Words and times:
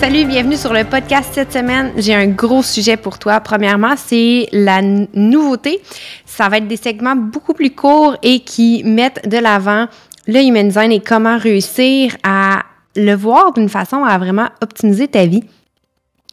Salut, 0.00 0.26
bienvenue 0.26 0.56
sur 0.56 0.72
le 0.72 0.84
podcast 0.84 1.30
cette 1.32 1.52
semaine. 1.52 1.92
J'ai 1.96 2.14
un 2.14 2.28
gros 2.28 2.62
sujet 2.62 2.96
pour 2.96 3.18
toi. 3.18 3.40
Premièrement, 3.40 3.94
c'est 3.96 4.48
la 4.52 4.80
nouveauté. 4.80 5.80
Ça 6.24 6.48
va 6.48 6.58
être 6.58 6.68
des 6.68 6.76
segments 6.76 7.16
beaucoup 7.16 7.52
plus 7.52 7.74
courts 7.74 8.16
et 8.22 8.38
qui 8.40 8.84
mettent 8.84 9.28
de 9.28 9.38
l'avant 9.38 9.88
le 10.28 10.40
human 10.40 10.68
design 10.68 10.92
et 10.92 11.00
comment 11.00 11.36
réussir 11.36 12.16
à 12.22 12.62
le 12.94 13.12
voir 13.14 13.52
d'une 13.52 13.68
façon 13.68 14.04
à 14.04 14.16
vraiment 14.18 14.48
optimiser 14.62 15.08
ta 15.08 15.26
vie. 15.26 15.42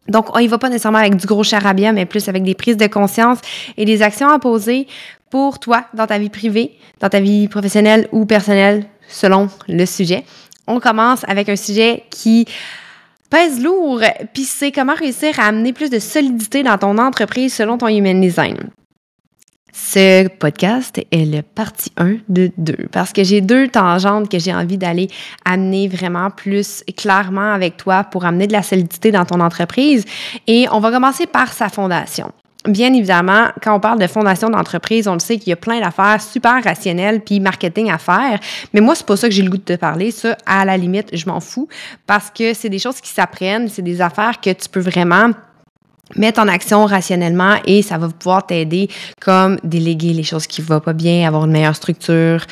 Donc, 0.06 0.34
on 0.36 0.38
y 0.38 0.46
va 0.46 0.58
pas 0.58 0.68
nécessairement 0.68 0.98
avec 0.98 1.16
du 1.16 1.26
gros 1.26 1.42
charabia, 1.42 1.90
mais 1.90 2.06
plus 2.06 2.28
avec 2.28 2.44
des 2.44 2.54
prises 2.54 2.76
de 2.76 2.86
conscience 2.86 3.40
et 3.76 3.84
des 3.84 4.00
actions 4.00 4.28
à 4.28 4.38
poser 4.38 4.86
pour 5.28 5.58
toi 5.58 5.86
dans 5.92 6.06
ta 6.06 6.18
vie 6.18 6.30
privée, 6.30 6.78
dans 7.00 7.08
ta 7.08 7.18
vie 7.18 7.48
professionnelle 7.48 8.06
ou 8.12 8.26
personnelle, 8.26 8.86
selon 9.08 9.48
le 9.66 9.86
sujet. 9.86 10.24
On 10.68 10.78
commence 10.78 11.24
avec 11.28 11.48
un 11.48 11.56
sujet 11.56 12.04
qui 12.10 12.46
pèse 13.28 13.62
lourd, 13.62 14.00
puis 14.32 14.44
c'est 14.44 14.72
comment 14.72 14.94
réussir 14.94 15.38
à 15.40 15.44
amener 15.44 15.72
plus 15.72 15.90
de 15.90 15.98
solidité 15.98 16.62
dans 16.62 16.78
ton 16.78 16.98
entreprise 16.98 17.54
selon 17.54 17.78
ton 17.78 17.88
human 17.88 18.20
design. 18.20 18.56
Ce 19.72 20.26
podcast 20.28 20.98
est 21.10 21.26
le 21.26 21.42
partie 21.42 21.92
1 21.98 22.16
de 22.30 22.50
2 22.56 22.88
parce 22.90 23.12
que 23.12 23.22
j'ai 23.22 23.42
deux 23.42 23.68
tangentes 23.68 24.30
que 24.30 24.38
j'ai 24.38 24.54
envie 24.54 24.78
d'aller 24.78 25.08
amener 25.44 25.86
vraiment 25.86 26.30
plus 26.30 26.82
clairement 26.96 27.52
avec 27.52 27.76
toi 27.76 28.02
pour 28.02 28.24
amener 28.24 28.46
de 28.46 28.54
la 28.54 28.62
solidité 28.62 29.12
dans 29.12 29.26
ton 29.26 29.40
entreprise. 29.40 30.06
Et 30.46 30.66
on 30.72 30.80
va 30.80 30.90
commencer 30.90 31.26
par 31.26 31.52
sa 31.52 31.68
fondation. 31.68 32.32
Bien 32.68 32.92
évidemment, 32.92 33.48
quand 33.62 33.74
on 33.76 33.80
parle 33.80 34.00
de 34.00 34.06
fondation 34.06 34.50
d'entreprise, 34.50 35.06
on 35.08 35.14
le 35.14 35.20
sait 35.20 35.38
qu'il 35.38 35.50
y 35.50 35.52
a 35.52 35.56
plein 35.56 35.80
d'affaires 35.80 36.20
super 36.20 36.62
rationnelles 36.62 37.20
puis 37.20 37.38
marketing 37.40 37.90
à 37.90 37.98
faire. 37.98 38.40
Mais 38.72 38.80
moi, 38.80 38.94
c'est 38.94 39.06
pas 39.06 39.16
ça 39.16 39.28
que 39.28 39.34
j'ai 39.34 39.42
le 39.42 39.50
goût 39.50 39.56
de 39.58 39.62
te 39.62 39.76
parler. 39.76 40.10
Ça, 40.10 40.36
à 40.46 40.64
la 40.64 40.76
limite, 40.76 41.10
je 41.12 41.26
m'en 41.26 41.40
fous 41.40 41.68
parce 42.06 42.30
que 42.30 42.54
c'est 42.54 42.68
des 42.68 42.78
choses 42.78 43.00
qui 43.00 43.10
s'apprennent, 43.10 43.68
c'est 43.68 43.82
des 43.82 44.00
affaires 44.00 44.40
que 44.40 44.50
tu 44.50 44.68
peux 44.68 44.80
vraiment 44.80 45.30
mettre 46.14 46.40
en 46.40 46.48
action 46.48 46.84
rationnellement 46.86 47.56
et 47.64 47.82
ça 47.82 47.98
va 47.98 48.08
pouvoir 48.08 48.46
t'aider 48.46 48.88
comme 49.20 49.58
déléguer 49.64 50.12
les 50.12 50.22
choses 50.22 50.46
qui 50.46 50.60
ne 50.62 50.66
vont 50.66 50.80
pas 50.80 50.92
bien, 50.92 51.26
avoir 51.26 51.44
une 51.44 51.52
meilleure 51.52 51.74
structure, 51.74 52.46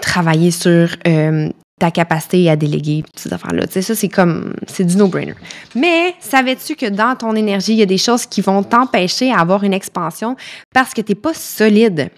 travailler 0.00 0.50
sur 0.50 0.88
euh, 1.06 1.48
ta 1.82 1.90
capacité 1.90 2.48
à 2.48 2.54
déléguer 2.54 3.02
ces 3.16 3.32
affaires-là. 3.32 3.66
Tu 3.66 3.72
sais, 3.72 3.82
ça, 3.82 3.96
c'est 3.96 4.08
comme, 4.08 4.54
c'est 4.68 4.84
du 4.84 4.96
no-brainer. 4.96 5.34
Mais 5.74 6.14
savais-tu 6.20 6.76
que 6.76 6.86
dans 6.86 7.16
ton 7.16 7.34
énergie, 7.34 7.72
il 7.72 7.78
y 7.78 7.82
a 7.82 7.86
des 7.86 7.98
choses 7.98 8.24
qui 8.24 8.40
vont 8.40 8.62
t'empêcher 8.62 9.32
à 9.32 9.40
avoir 9.40 9.64
une 9.64 9.72
expansion 9.72 10.36
parce 10.72 10.94
que 10.94 11.00
tu 11.00 11.10
n'es 11.10 11.16
pas 11.16 11.34
solide? 11.34 12.10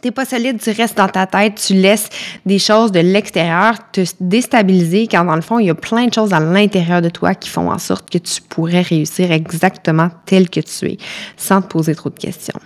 t'es 0.00 0.12
pas 0.12 0.24
solide, 0.24 0.58
tu 0.58 0.70
restes 0.70 0.96
dans 0.96 1.08
ta 1.08 1.26
tête, 1.26 1.62
tu 1.66 1.74
laisses 1.74 2.08
des 2.46 2.58
choses 2.58 2.90
de 2.90 3.00
l'extérieur 3.00 3.74
te 3.92 4.00
déstabiliser 4.18 5.06
quand 5.08 5.26
dans 5.26 5.34
le 5.34 5.42
fond, 5.42 5.58
il 5.58 5.66
y 5.66 5.70
a 5.70 5.74
plein 5.74 6.06
de 6.06 6.14
choses 6.14 6.32
à 6.32 6.40
l'intérieur 6.40 7.02
de 7.02 7.10
toi 7.10 7.34
qui 7.34 7.50
font 7.50 7.70
en 7.70 7.76
sorte 7.76 8.08
que 8.08 8.16
tu 8.16 8.40
pourrais 8.40 8.80
réussir 8.80 9.30
exactement 9.30 10.08
tel 10.24 10.48
que 10.48 10.60
tu 10.60 10.86
es 10.86 10.96
sans 11.36 11.60
te 11.60 11.66
poser 11.66 11.94
trop 11.94 12.08
de 12.08 12.18
questions. 12.18 12.58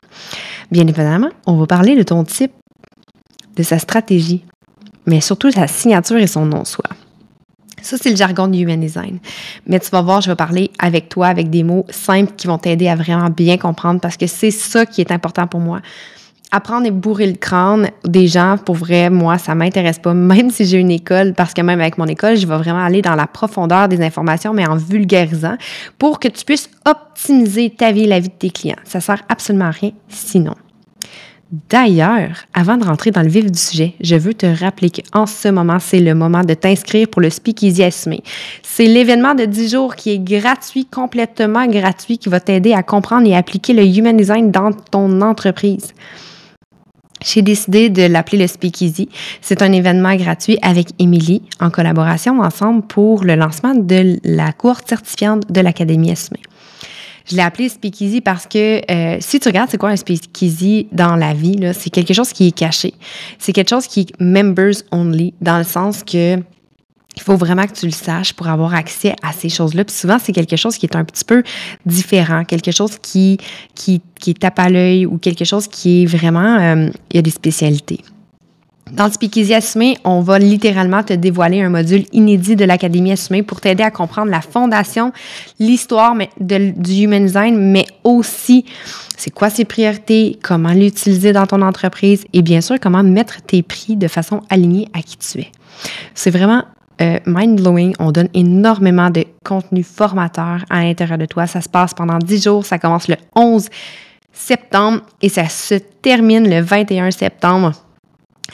Bien 0.70 0.86
évidemment, 0.86 1.30
on 1.46 1.56
va 1.56 1.66
parler 1.66 1.96
de 1.96 2.04
ton 2.04 2.22
type, 2.22 2.52
de 3.56 3.64
sa 3.64 3.80
stratégie, 3.80 4.44
mais 5.06 5.20
surtout 5.20 5.50
sa 5.50 5.66
signature 5.66 6.18
et 6.18 6.26
son 6.26 6.46
nom-soi. 6.46 6.84
Ça, 7.82 7.96
c'est 8.00 8.10
le 8.10 8.16
jargon 8.16 8.48
du 8.48 8.60
Human 8.60 8.80
Design. 8.80 9.18
Mais 9.66 9.78
tu 9.78 9.90
vas 9.90 10.00
voir, 10.00 10.22
je 10.22 10.30
vais 10.30 10.36
parler 10.36 10.70
avec 10.78 11.10
toi 11.10 11.26
avec 11.26 11.50
des 11.50 11.62
mots 11.62 11.84
simples 11.90 12.32
qui 12.34 12.46
vont 12.46 12.56
t'aider 12.56 12.88
à 12.88 12.96
vraiment 12.96 13.28
bien 13.28 13.58
comprendre 13.58 14.00
parce 14.00 14.16
que 14.16 14.26
c'est 14.26 14.50
ça 14.50 14.86
qui 14.86 15.02
est 15.02 15.12
important 15.12 15.46
pour 15.46 15.60
moi 15.60 15.80
apprendre 16.54 16.86
et 16.86 16.92
bourrer 16.92 17.26
le 17.26 17.36
crâne 17.36 17.90
des 18.04 18.28
gens, 18.28 18.56
pour 18.64 18.76
vrai, 18.76 19.10
moi, 19.10 19.38
ça 19.38 19.54
m'intéresse 19.54 19.98
pas, 19.98 20.14
même 20.14 20.50
si 20.50 20.64
j'ai 20.64 20.78
une 20.78 20.90
école, 20.90 21.34
parce 21.34 21.52
que 21.52 21.60
même 21.60 21.80
avec 21.80 21.98
mon 21.98 22.06
école, 22.06 22.36
je 22.36 22.46
vais 22.46 22.56
vraiment 22.56 22.82
aller 22.82 23.02
dans 23.02 23.16
la 23.16 23.26
profondeur 23.26 23.88
des 23.88 24.00
informations, 24.00 24.52
mais 24.52 24.66
en 24.66 24.76
vulgarisant, 24.76 25.56
pour 25.98 26.20
que 26.20 26.28
tu 26.28 26.44
puisses 26.44 26.70
optimiser 26.86 27.70
ta 27.70 27.90
vie 27.90 28.04
et 28.04 28.06
la 28.06 28.20
vie 28.20 28.28
de 28.28 28.34
tes 28.34 28.50
clients. 28.50 28.76
Ça 28.84 29.00
sert 29.00 29.22
absolument 29.28 29.66
à 29.66 29.70
rien 29.70 29.90
sinon. 30.08 30.54
D'ailleurs, 31.70 32.46
avant 32.52 32.76
de 32.76 32.84
rentrer 32.84 33.12
dans 33.12 33.22
le 33.22 33.28
vif 33.28 33.48
du 33.48 33.58
sujet, 33.58 33.94
je 34.00 34.16
veux 34.16 34.34
te 34.34 34.46
rappeler 34.46 34.90
qu'en 34.90 35.24
ce 35.26 35.46
moment, 35.46 35.78
c'est 35.78 36.00
le 36.00 36.12
moment 36.12 36.42
de 36.42 36.54
t'inscrire 36.54 37.06
pour 37.06 37.22
le 37.22 37.30
Speakeasy 37.30 37.84
Assumé. 37.84 38.24
C'est 38.64 38.86
l'événement 38.86 39.36
de 39.36 39.44
10 39.44 39.70
jours 39.70 39.94
qui 39.94 40.10
est 40.10 40.18
gratuit, 40.18 40.84
complètement 40.84 41.66
gratuit, 41.66 42.18
qui 42.18 42.28
va 42.28 42.40
t'aider 42.40 42.72
à 42.72 42.82
comprendre 42.82 43.28
et 43.28 43.36
appliquer 43.36 43.72
le 43.72 43.84
Human 43.84 44.16
Design 44.16 44.50
dans 44.50 44.72
ton 44.72 45.20
entreprise. 45.20 45.92
J'ai 47.24 47.42
décidé 47.42 47.88
de 47.88 48.02
l'appeler 48.02 48.38
le 48.38 48.46
Speakeasy. 48.48 49.08
C'est 49.40 49.62
un 49.62 49.70
événement 49.70 50.16
gratuit 50.16 50.58
avec 50.60 50.88
Émilie 50.98 51.42
en 51.60 51.70
collaboration 51.70 52.40
ensemble 52.40 52.82
pour 52.82 53.22
le 53.22 53.36
lancement 53.36 53.76
de 53.76 54.18
la 54.24 54.52
courte 54.52 54.88
certifiante 54.88 55.50
de 55.52 55.60
l'Académie 55.60 56.10
Assumée. 56.10 56.42
Je 57.24 57.36
l'ai 57.36 57.42
appelé 57.42 57.68
Speakeasy 57.68 58.20
parce 58.20 58.46
que 58.46 58.80
euh, 58.90 59.16
si 59.20 59.40
tu 59.40 59.48
regardes 59.48 59.70
c'est 59.70 59.78
quoi 59.78 59.90
un 59.90 59.96
Speakeasy 59.96 60.88
dans 60.92 61.16
la 61.16 61.32
vie, 61.32 61.58
c'est 61.72 61.90
quelque 61.90 62.12
chose 62.12 62.32
qui 62.32 62.48
est 62.48 62.56
caché. 62.56 62.94
C'est 63.38 63.52
quelque 63.52 63.70
chose 63.70 63.86
qui 63.86 64.00
est 64.00 64.20
members 64.20 64.82
only 64.92 65.32
dans 65.40 65.58
le 65.58 65.64
sens 65.64 66.02
que 66.02 66.38
il 67.16 67.22
faut 67.22 67.36
vraiment 67.36 67.66
que 67.66 67.72
tu 67.72 67.86
le 67.86 67.92
saches 67.92 68.32
pour 68.32 68.48
avoir 68.48 68.74
accès 68.74 69.14
à 69.22 69.32
ces 69.32 69.48
choses-là. 69.48 69.84
Puis 69.84 69.94
souvent, 69.94 70.18
c'est 70.20 70.32
quelque 70.32 70.56
chose 70.56 70.76
qui 70.76 70.86
est 70.86 70.96
un 70.96 71.04
petit 71.04 71.24
peu 71.24 71.42
différent, 71.86 72.44
quelque 72.44 72.72
chose 72.72 72.98
qui, 73.00 73.38
qui, 73.74 74.02
qui 74.20 74.34
tape 74.34 74.58
à 74.58 74.68
l'œil 74.68 75.06
ou 75.06 75.18
quelque 75.18 75.44
chose 75.44 75.68
qui 75.68 76.02
est 76.02 76.06
vraiment, 76.06 76.58
euh, 76.58 76.90
il 77.10 77.16
y 77.16 77.18
a 77.18 77.22
des 77.22 77.30
spécialités. 77.30 78.00
Dans 78.92 79.06
le 79.06 79.54
Assumé, 79.54 79.96
on 80.04 80.20
va 80.20 80.38
littéralement 80.38 81.02
te 81.02 81.14
dévoiler 81.14 81.62
un 81.62 81.70
module 81.70 82.04
inédit 82.12 82.54
de 82.54 82.64
l'Académie 82.64 83.12
Assumée 83.12 83.42
pour 83.42 83.60
t'aider 83.60 83.82
à 83.82 83.90
comprendre 83.90 84.30
la 84.30 84.40
fondation, 84.40 85.12
l'histoire 85.58 86.14
du 86.38 86.92
Human 86.92 87.24
Design, 87.24 87.58
mais 87.58 87.86
aussi 88.04 88.64
c'est 89.16 89.30
quoi 89.30 89.48
ses 89.48 89.64
priorités, 89.64 90.38
comment 90.42 90.72
l'utiliser 90.72 91.32
dans 91.32 91.46
ton 91.46 91.62
entreprise 91.62 92.24
et 92.32 92.42
bien 92.42 92.60
sûr 92.60 92.78
comment 92.78 93.02
mettre 93.02 93.42
tes 93.42 93.62
prix 93.62 93.96
de 93.96 94.06
façon 94.06 94.42
alignée 94.50 94.88
à 94.92 95.02
qui 95.02 95.16
tu 95.16 95.40
es. 95.40 95.50
C'est 96.14 96.30
vraiment 96.30 96.64
euh, 97.00 97.18
mind-blowing. 97.26 97.94
On 97.98 98.12
donne 98.12 98.28
énormément 98.34 99.10
de 99.10 99.24
contenu 99.44 99.82
formateur 99.82 100.64
à 100.70 100.82
l'intérieur 100.82 101.18
de 101.18 101.26
toi. 101.26 101.46
Ça 101.46 101.60
se 101.60 101.68
passe 101.68 101.94
pendant 101.94 102.18
10 102.18 102.44
jours. 102.44 102.64
Ça 102.64 102.78
commence 102.78 103.08
le 103.08 103.16
11 103.34 103.68
septembre 104.32 105.00
et 105.22 105.28
ça 105.28 105.48
se 105.48 105.74
termine 105.74 106.48
le 106.48 106.60
21 106.60 107.10
septembre 107.10 107.72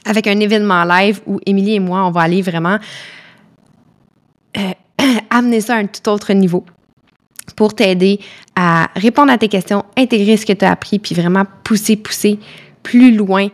avec 0.05 0.27
un 0.27 0.39
événement 0.41 0.85
live 0.85 1.21
où 1.27 1.41
Émilie 1.47 1.75
et 1.75 1.81
moi, 1.81 2.05
on 2.05 2.11
va 2.11 2.23
aller 2.23 2.43
vraiment 2.43 2.79
euh, 4.57 4.73
amener 5.31 5.61
ça 5.61 5.75
à 5.75 5.79
un 5.79 5.87
tout 5.87 6.09
autre 6.09 6.33
niveau 6.33 6.65
pour 7.57 7.75
t'aider 7.75 8.21
à 8.57 8.89
répondre 8.97 9.33
à 9.33 9.39
tes 9.39 9.49
questions, 9.49 9.85
intégrer 9.97 10.37
ce 10.37 10.47
que 10.47 10.53
tu 10.53 10.65
as 10.65 10.71
appris, 10.71 10.99
puis 10.99 11.15
vraiment 11.15 11.45
pousser, 11.65 11.97
pousser 11.97 12.39
plus 12.83 13.15
loin 13.15 13.49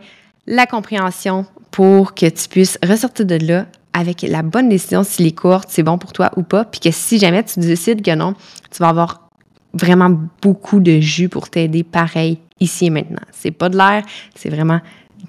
la 0.45 0.65
compréhension 0.65 1.45
pour 1.71 2.15
que 2.15 2.27
tu 2.27 2.47
puisses 2.47 2.79
ressortir 2.87 3.25
de 3.25 3.35
là 3.35 3.65
avec 3.93 4.21
la 4.21 4.43
bonne 4.43 4.69
décision 4.69 5.03
si 5.03 5.23
les 5.23 5.31
courtes, 5.31 5.69
c'est 5.69 5.83
bon 5.83 5.97
pour 5.97 6.13
toi 6.13 6.31
ou 6.37 6.43
pas, 6.43 6.65
puis 6.65 6.79
que 6.79 6.91
si 6.91 7.19
jamais 7.19 7.43
tu 7.43 7.59
décides 7.59 8.01
que 8.01 8.15
non, 8.15 8.33
tu 8.71 8.77
vas 8.79 8.89
avoir 8.89 9.29
vraiment 9.73 10.09
beaucoup 10.41 10.79
de 10.79 10.99
jus 10.99 11.29
pour 11.29 11.49
t'aider 11.49 11.83
pareil 11.83 12.39
ici 12.59 12.85
et 12.85 12.89
maintenant. 12.89 13.21
C'est 13.31 13.51
pas 13.51 13.69
de 13.69 13.77
l'air, 13.77 14.03
c'est 14.35 14.49
vraiment 14.49 14.79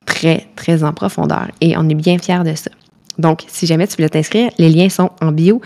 très, 0.06 0.46
très 0.56 0.84
en 0.84 0.92
profondeur 0.92 1.48
et 1.60 1.76
on 1.76 1.88
est 1.88 1.94
bien 1.94 2.18
fiers 2.18 2.44
de 2.44 2.54
ça. 2.54 2.70
Donc, 3.18 3.44
si 3.48 3.66
jamais 3.66 3.86
tu 3.86 3.96
voulais 3.96 4.08
t'inscrire, 4.08 4.50
les 4.58 4.68
liens 4.68 4.88
sont 4.88 5.10
en 5.20 5.32
bio 5.32 5.60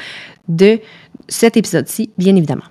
de 0.48 0.80
cet 1.28 1.56
épisode-ci, 1.56 2.10
bien 2.18 2.34
évidemment. 2.34 2.64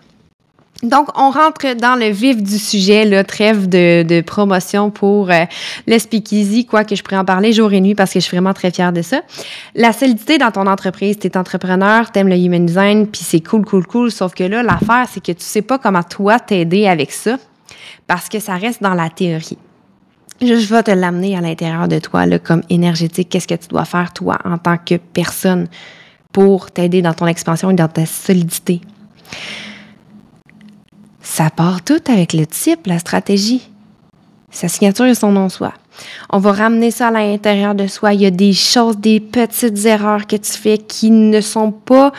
Donc, 0.83 1.09
on 1.15 1.29
rentre 1.29 1.75
dans 1.75 1.95
le 1.95 2.07
vif 2.07 2.41
du 2.41 2.57
sujet, 2.57 3.05
le 3.05 3.23
trêve 3.23 3.69
de, 3.69 4.21
promotion 4.21 4.89
pour 4.89 5.29
euh, 5.29 5.45
speakeasy, 5.99 6.65
quoi 6.65 6.83
que 6.83 6.95
je 6.95 7.03
pourrais 7.03 7.17
en 7.17 7.25
parler 7.25 7.53
jour 7.53 7.71
et 7.71 7.81
nuit 7.81 7.93
parce 7.93 8.11
que 8.11 8.19
je 8.19 8.25
suis 8.25 8.35
vraiment 8.35 8.53
très 8.53 8.71
fière 8.71 8.91
de 8.91 9.03
ça. 9.03 9.21
La 9.75 9.93
solidité 9.93 10.39
dans 10.39 10.49
ton 10.49 10.65
entreprise, 10.65 11.19
tu 11.19 11.27
es 11.27 11.37
entrepreneur, 11.37 12.11
tu 12.11 12.17
aimes 12.17 12.29
le 12.29 12.35
human 12.35 12.65
design, 12.65 13.05
puis 13.05 13.21
c'est 13.23 13.41
cool, 13.41 13.63
cool, 13.63 13.85
cool. 13.85 14.11
Sauf 14.11 14.33
que 14.33 14.43
là, 14.43 14.63
l'affaire, 14.63 15.05
c'est 15.11 15.23
que 15.23 15.31
tu 15.31 15.43
sais 15.43 15.61
pas 15.61 15.77
comment 15.77 16.03
toi 16.03 16.39
t'aider 16.39 16.87
avec 16.87 17.11
ça 17.11 17.37
parce 18.07 18.27
que 18.27 18.39
ça 18.39 18.55
reste 18.55 18.81
dans 18.81 18.95
la 18.95 19.09
théorie. 19.09 19.57
Je 20.41 20.73
vais 20.73 20.81
te 20.81 20.89
l'amener 20.89 21.37
à 21.37 21.41
l'intérieur 21.41 21.87
de 21.87 21.99
toi, 21.99 22.25
là, 22.25 22.39
comme 22.39 22.63
énergétique. 22.69 23.29
Qu'est-ce 23.29 23.47
que 23.47 23.53
tu 23.53 23.67
dois 23.67 23.85
faire, 23.85 24.11
toi, 24.11 24.39
en 24.43 24.57
tant 24.57 24.77
que 24.77 24.95
personne, 24.95 25.67
pour 26.33 26.71
t'aider 26.71 27.03
dans 27.03 27.13
ton 27.13 27.27
expansion 27.27 27.69
et 27.69 27.75
dans 27.75 27.87
ta 27.87 28.07
solidité? 28.07 28.81
Ça 31.21 31.51
part 31.51 31.83
tout 31.83 32.01
avec 32.07 32.33
le 32.33 32.47
type, 32.47 32.87
la 32.87 32.97
stratégie. 32.97 33.69
Sa 34.49 34.67
signature 34.67 35.05
et 35.05 35.13
son 35.13 35.31
nom 35.31 35.47
soi. 35.47 35.73
On 36.31 36.39
va 36.39 36.51
ramener 36.53 36.89
ça 36.89 37.09
à 37.09 37.11
l'intérieur 37.11 37.75
de 37.75 37.85
soi. 37.85 38.13
Il 38.13 38.21
y 38.21 38.25
a 38.25 38.31
des 38.31 38.53
choses, 38.53 38.97
des 38.97 39.19
petites 39.19 39.85
erreurs 39.85 40.25
que 40.25 40.35
tu 40.35 40.51
fais 40.51 40.79
qui 40.79 41.11
ne 41.11 41.39
sont 41.39 41.71
pas 41.71 42.11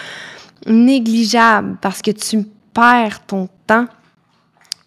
négligeables 0.66 1.76
parce 1.80 2.00
que 2.00 2.12
tu 2.12 2.46
perds 2.72 3.26
ton 3.26 3.48
temps 3.66 3.86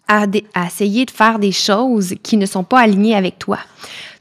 à, 0.08 0.26
à, 0.54 0.66
essayer 0.66 1.04
de 1.04 1.10
faire 1.10 1.38
des 1.38 1.52
choses 1.52 2.14
qui 2.22 2.36
ne 2.36 2.46
sont 2.46 2.64
pas 2.64 2.80
alignées 2.80 3.16
avec 3.16 3.38
toi 3.38 3.58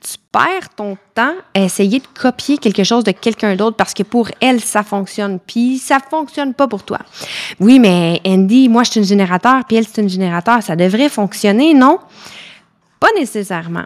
tu 0.05 0.17
perds 0.31 0.69
ton 0.75 0.97
temps 1.15 1.33
à 1.53 1.59
essayer 1.59 1.99
de 1.99 2.07
copier 2.19 2.57
quelque 2.57 2.83
chose 2.83 3.03
de 3.03 3.11
quelqu'un 3.11 3.55
d'autre 3.55 3.75
parce 3.75 3.93
que 3.93 4.03
pour 4.03 4.29
elle, 4.39 4.61
ça 4.61 4.83
fonctionne, 4.83 5.39
puis 5.39 5.77
ça 5.79 5.97
fonctionne 5.99 6.53
pas 6.53 6.67
pour 6.67 6.83
toi. 6.83 6.99
Oui, 7.59 7.79
mais 7.79 8.21
Andy, 8.25 8.69
moi, 8.69 8.83
je 8.83 8.91
suis 8.91 8.99
une 8.99 9.05
générateur, 9.05 9.65
puis 9.65 9.77
elle, 9.77 9.87
c'est 9.87 10.01
une 10.01 10.09
générateur. 10.09 10.61
Ça 10.61 10.75
devrait 10.75 11.09
fonctionner, 11.09 11.73
non? 11.73 11.99
Pas 12.99 13.09
nécessairement. 13.17 13.85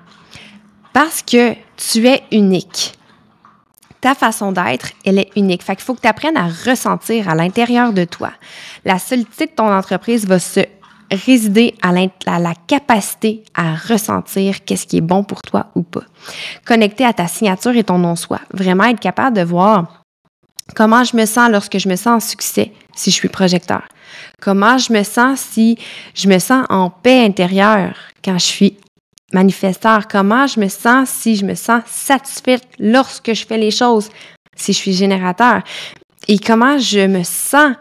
Parce 0.91 1.21
que 1.21 1.53
tu 1.77 2.07
es 2.07 2.23
unique. 2.31 2.93
Ta 4.01 4.15
façon 4.15 4.51
d'être, 4.51 4.91
elle 5.05 5.19
est 5.19 5.29
unique. 5.35 5.63
Fait 5.63 5.75
qu'il 5.75 5.85
faut 5.85 5.93
que 5.93 6.01
tu 6.01 6.07
apprennes 6.07 6.37
à 6.37 6.47
ressentir 6.47 7.29
à 7.29 7.35
l'intérieur 7.35 7.93
de 7.93 8.05
toi. 8.05 8.31
La 8.85 8.97
solidité 8.97 9.45
de 9.45 9.51
ton 9.51 9.71
entreprise 9.71 10.25
va 10.25 10.39
se 10.39 10.61
résider 11.11 11.75
à, 11.81 11.91
la 11.91 12.53
capacité 12.67 13.43
à 13.55 13.75
ressentir 13.75 14.63
qu'est-ce 14.63 14.87
qui 14.87 14.97
est 14.97 15.01
bon 15.01 15.23
pour 15.23 15.41
toi 15.41 15.67
ou 15.75 15.83
pas. 15.83 16.03
Connecter 16.65 17.05
à 17.05 17.13
ta 17.13 17.27
signature 17.27 17.75
et 17.75 17.83
ton 17.83 17.97
non-soi. 17.97 18.39
Vraiment 18.53 18.85
être 18.85 18.99
capable 18.99 19.37
de 19.37 19.43
voir 19.43 20.03
comment 20.75 21.03
je 21.03 21.15
me 21.15 21.25
sens 21.25 21.49
lorsque 21.49 21.77
je 21.77 21.89
me 21.89 21.95
sens 21.95 22.23
en 22.23 22.27
succès 22.27 22.71
si 22.95 23.11
je 23.11 23.15
suis 23.15 23.29
projecteur. 23.29 23.83
Comment 24.41 24.77
je 24.77 24.93
me 24.93 25.03
sens 25.03 25.39
si 25.39 25.77
je 26.13 26.27
me 26.27 26.39
sens 26.39 26.65
en 26.69 26.89
paix 26.89 27.23
intérieure 27.25 27.95
quand 28.23 28.37
je 28.37 28.45
suis 28.45 28.77
manifesteur. 29.33 30.07
Comment 30.07 30.47
je 30.47 30.59
me 30.59 30.67
sens 30.67 31.09
si 31.09 31.35
je 31.35 31.45
me 31.45 31.55
sens 31.55 31.83
satisfaite 31.85 32.63
lorsque 32.79 33.33
je 33.33 33.45
fais 33.45 33.57
les 33.57 33.71
choses 33.71 34.09
si 34.55 34.73
je 34.73 34.77
suis 34.77 34.93
générateur. 34.93 35.61
Et 36.27 36.37
comment 36.37 36.77
je 36.77 37.07
me 37.07 37.23
sens 37.23 37.75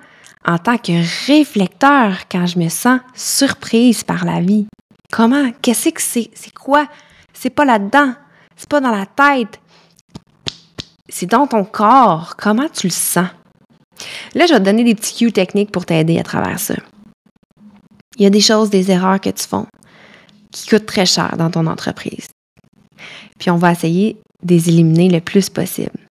en 0.48 0.56
tant 0.56 0.78
que 0.78 1.26
réflecteur 1.26 2.26
quand 2.30 2.46
je 2.46 2.58
me 2.58 2.70
sens 2.70 3.00
surprise 3.14 4.02
par 4.02 4.24
la 4.24 4.40
vie. 4.40 4.66
Comment? 5.12 5.52
Qu'est-ce 5.60 5.90
que 5.90 6.00
c'est? 6.00 6.30
C'est 6.34 6.54
quoi? 6.54 6.88
C'est 7.34 7.50
pas 7.50 7.66
là-dedans. 7.66 8.14
C'est 8.56 8.68
pas 8.68 8.80
dans 8.80 8.90
la 8.90 9.04
tête. 9.04 9.60
C'est 11.10 11.26
dans 11.26 11.46
ton 11.46 11.64
corps. 11.64 12.34
Comment 12.38 12.68
tu 12.70 12.86
le 12.86 12.92
sens? 12.92 13.28
Là, 14.34 14.46
je 14.46 14.54
vais 14.54 14.58
te 14.58 14.64
donner 14.64 14.84
des 14.84 14.94
petits 14.94 15.16
cues 15.16 15.32
techniques 15.32 15.70
pour 15.70 15.84
t'aider 15.84 16.18
à 16.18 16.22
travers 16.22 16.58
ça. 16.58 16.74
Il 18.16 18.22
y 18.22 18.26
a 18.26 18.30
des 18.30 18.40
choses, 18.40 18.70
des 18.70 18.90
erreurs 18.90 19.20
que 19.20 19.30
tu 19.30 19.46
fais 19.46 19.56
qui 20.50 20.66
coûtent 20.70 20.86
très 20.86 21.04
cher 21.04 21.36
dans 21.36 21.50
ton 21.50 21.66
entreprise. 21.66 22.26
Puis 23.38 23.50
on 23.50 23.56
va 23.56 23.72
essayer 23.72 24.16
de 24.42 24.54
les 24.54 24.70
éliminer 24.70 25.10
le 25.10 25.20
plus 25.20 25.50
possible. 25.50 26.07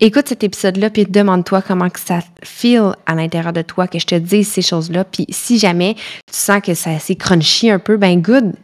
Écoute 0.00 0.28
cet 0.28 0.44
épisode-là, 0.44 0.90
puis 0.90 1.04
demande-toi 1.04 1.62
comment 1.62 1.90
que 1.90 2.00
ça 2.00 2.20
feel 2.42 2.92
à 3.06 3.14
l'intérieur 3.14 3.52
de 3.52 3.62
toi, 3.62 3.86
que 3.88 3.98
je 3.98 4.06
te 4.06 4.14
dise 4.14 4.48
ces 4.48 4.62
choses-là. 4.62 5.04
Puis 5.04 5.26
si 5.30 5.58
jamais 5.58 5.94
tu 5.94 6.34
sens 6.34 6.60
que 6.60 6.74
ça 6.74 6.98
s'est 6.98 7.16
crunchy 7.16 7.70
un 7.70 7.78
peu, 7.78 7.96
ben 7.96 8.20
good. 8.20 8.54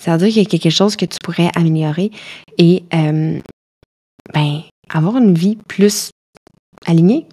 Ça 0.00 0.12
veut 0.12 0.18
dire 0.18 0.28
qu'il 0.28 0.42
y 0.42 0.46
a 0.46 0.48
quelque 0.48 0.70
chose 0.70 0.96
que 0.96 1.04
tu 1.04 1.18
pourrais 1.22 1.50
améliorer 1.56 2.12
et 2.56 2.84
euh, 2.94 3.40
ben, 4.32 4.62
avoir 4.88 5.16
une 5.16 5.34
vie 5.34 5.56
plus 5.68 6.10
alignée, 6.86 7.26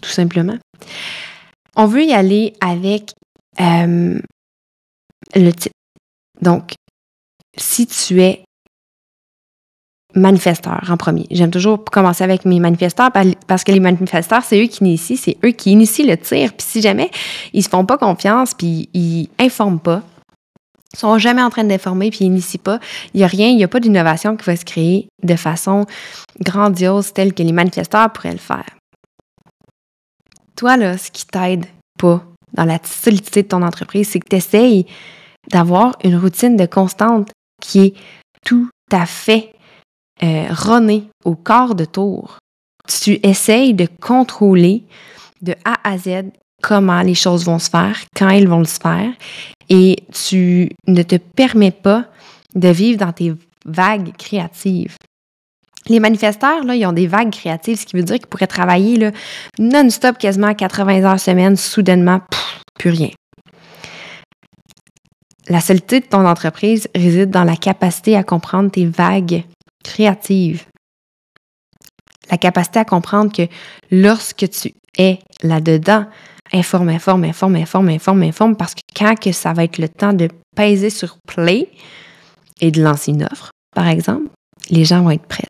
tout 0.00 0.10
simplement. 0.10 0.56
On 1.74 1.86
veut 1.86 2.04
y 2.04 2.12
aller 2.12 2.52
avec 2.60 3.12
euh, 3.60 4.20
le 5.34 5.50
type. 5.50 5.72
Donc, 6.40 6.74
si 7.58 7.86
tu 7.86 8.22
es 8.22 8.44
manifesteurs 10.14 10.88
en 10.90 10.96
premier. 10.96 11.26
J'aime 11.30 11.50
toujours 11.50 11.84
commencer 11.84 12.24
avec 12.24 12.44
mes 12.44 12.60
manifesteurs 12.60 13.10
parce 13.46 13.64
que 13.64 13.72
les 13.72 13.80
manifesteurs, 13.80 14.42
c'est 14.44 14.62
eux 14.62 14.66
qui 14.66 14.84
initient, 14.84 15.16
c'est 15.16 15.36
eux 15.44 15.50
qui 15.50 15.72
initient 15.72 16.06
le 16.06 16.16
tir. 16.16 16.52
Puis 16.52 16.66
si 16.66 16.82
jamais 16.82 17.10
ils 17.52 17.62
se 17.62 17.68
font 17.68 17.84
pas 17.84 17.98
confiance, 17.98 18.54
puis 18.54 18.88
ils 18.92 19.28
informent 19.38 19.80
pas, 19.80 20.02
sont 20.94 21.18
jamais 21.18 21.42
en 21.42 21.50
train 21.50 21.64
d'informer, 21.64 22.10
puis 22.10 22.20
ils 22.22 22.30
n'initient 22.30 22.58
pas, 22.58 22.78
il 23.14 23.18
n'y 23.18 23.24
a 23.24 23.26
rien, 23.26 23.48
il 23.48 23.56
n'y 23.56 23.64
a 23.64 23.68
pas 23.68 23.80
d'innovation 23.80 24.36
qui 24.36 24.44
va 24.44 24.56
se 24.56 24.64
créer 24.64 25.08
de 25.22 25.36
façon 25.36 25.86
grandiose 26.40 27.12
telle 27.12 27.32
que 27.32 27.42
les 27.42 27.52
manifesteurs 27.52 28.12
pourraient 28.12 28.32
le 28.32 28.38
faire. 28.38 28.66
Toi, 30.56 30.76
là, 30.76 30.98
ce 30.98 31.10
qui 31.10 31.26
t'aide 31.26 31.66
pas 31.98 32.22
dans 32.52 32.64
la 32.64 32.78
solidité 32.84 33.42
de 33.42 33.48
ton 33.48 33.62
entreprise, 33.62 34.10
c'est 34.10 34.20
que 34.20 34.28
tu 34.28 34.36
essayes 34.36 34.86
d'avoir 35.50 35.96
une 36.04 36.16
routine 36.16 36.56
de 36.56 36.66
constante 36.66 37.30
qui 37.60 37.80
est 37.80 37.94
tout 38.44 38.68
à 38.90 39.06
fait 39.06 39.54
euh, 40.22 41.00
au 41.24 41.34
quart 41.34 41.74
de 41.74 41.84
tour. 41.84 42.38
Tu 42.86 43.18
essayes 43.22 43.74
de 43.74 43.88
contrôler 44.00 44.84
de 45.40 45.54
A 45.64 45.76
à 45.88 45.98
Z 45.98 46.32
comment 46.62 47.02
les 47.02 47.14
choses 47.14 47.44
vont 47.44 47.58
se 47.58 47.68
faire, 47.68 47.98
quand 48.16 48.28
elles 48.28 48.48
vont 48.48 48.64
se 48.64 48.78
faire, 48.78 49.12
et 49.68 49.96
tu 50.12 50.70
ne 50.86 51.02
te 51.02 51.16
permets 51.16 51.72
pas 51.72 52.06
de 52.54 52.68
vivre 52.68 52.98
dans 52.98 53.12
tes 53.12 53.34
vagues 53.66 54.12
créatives. 54.16 54.96
Les 55.88 55.98
manifesteurs, 55.98 56.62
là, 56.62 56.76
ils 56.76 56.86
ont 56.86 56.92
des 56.92 57.08
vagues 57.08 57.32
créatives, 57.32 57.80
ce 57.80 57.86
qui 57.86 57.96
veut 57.96 58.04
dire 58.04 58.18
qu'ils 58.18 58.28
pourraient 58.28 58.46
travailler 58.46 59.10
non-stop 59.58 60.16
quasiment 60.16 60.54
80 60.54 61.02
heures 61.02 61.18
semaine, 61.18 61.56
soudainement, 61.56 62.20
plus 62.78 62.90
rien. 62.90 63.10
La 65.48 65.60
solitude 65.60 66.04
de 66.04 66.08
ton 66.08 66.24
entreprise 66.24 66.88
réside 66.94 67.30
dans 67.30 67.42
la 67.42 67.56
capacité 67.56 68.16
à 68.16 68.22
comprendre 68.22 68.70
tes 68.70 68.86
vagues 68.86 69.42
créative. 69.82 70.64
La 72.30 72.38
capacité 72.38 72.78
à 72.78 72.84
comprendre 72.84 73.32
que 73.32 73.42
lorsque 73.90 74.48
tu 74.48 74.72
es 74.98 75.18
là-dedans, 75.42 76.06
informe, 76.52 76.90
informe, 76.90 77.24
informe, 77.24 77.56
informe, 77.56 77.88
informe, 77.88 78.22
informe, 78.22 78.56
parce 78.56 78.74
que 78.74 78.80
quand 78.94 79.14
ça 79.32 79.52
va 79.52 79.64
être 79.64 79.78
le 79.78 79.88
temps 79.88 80.12
de 80.12 80.28
peser 80.56 80.90
sur 80.90 81.16
play 81.26 81.68
et 82.60 82.70
de 82.70 82.82
lancer 82.82 83.12
une 83.12 83.24
offre, 83.24 83.50
par 83.74 83.88
exemple, 83.88 84.28
les 84.70 84.84
gens 84.84 85.02
vont 85.02 85.10
être 85.10 85.26
prêts. 85.26 85.44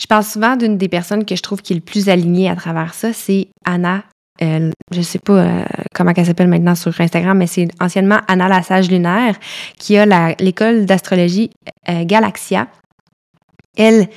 Je 0.00 0.06
parle 0.06 0.24
souvent 0.24 0.56
d'une 0.56 0.78
des 0.78 0.88
personnes 0.88 1.24
que 1.24 1.34
je 1.34 1.42
trouve 1.42 1.60
qui 1.60 1.72
est 1.72 1.76
le 1.76 1.82
plus 1.82 2.08
alignée 2.08 2.48
à 2.48 2.56
travers 2.56 2.94
ça, 2.94 3.12
c'est 3.12 3.48
Anna. 3.64 4.04
Euh, 4.40 4.70
je 4.92 4.98
ne 4.98 5.02
sais 5.02 5.18
pas 5.18 5.32
euh, 5.32 5.64
comment 5.92 6.12
elle 6.16 6.26
s'appelle 6.26 6.46
maintenant 6.46 6.76
sur 6.76 6.98
Instagram, 7.00 7.36
mais 7.36 7.48
c'est 7.48 7.68
anciennement 7.80 8.20
Anna 8.28 8.46
la 8.46 8.62
Sage 8.62 8.88
Lunaire, 8.88 9.34
qui 9.78 9.98
a 9.98 10.34
l'école 10.38 10.86
d'astrologie 10.86 11.50
euh, 11.88 12.04
Galaxia, 12.04 12.68
elle, 13.78 14.08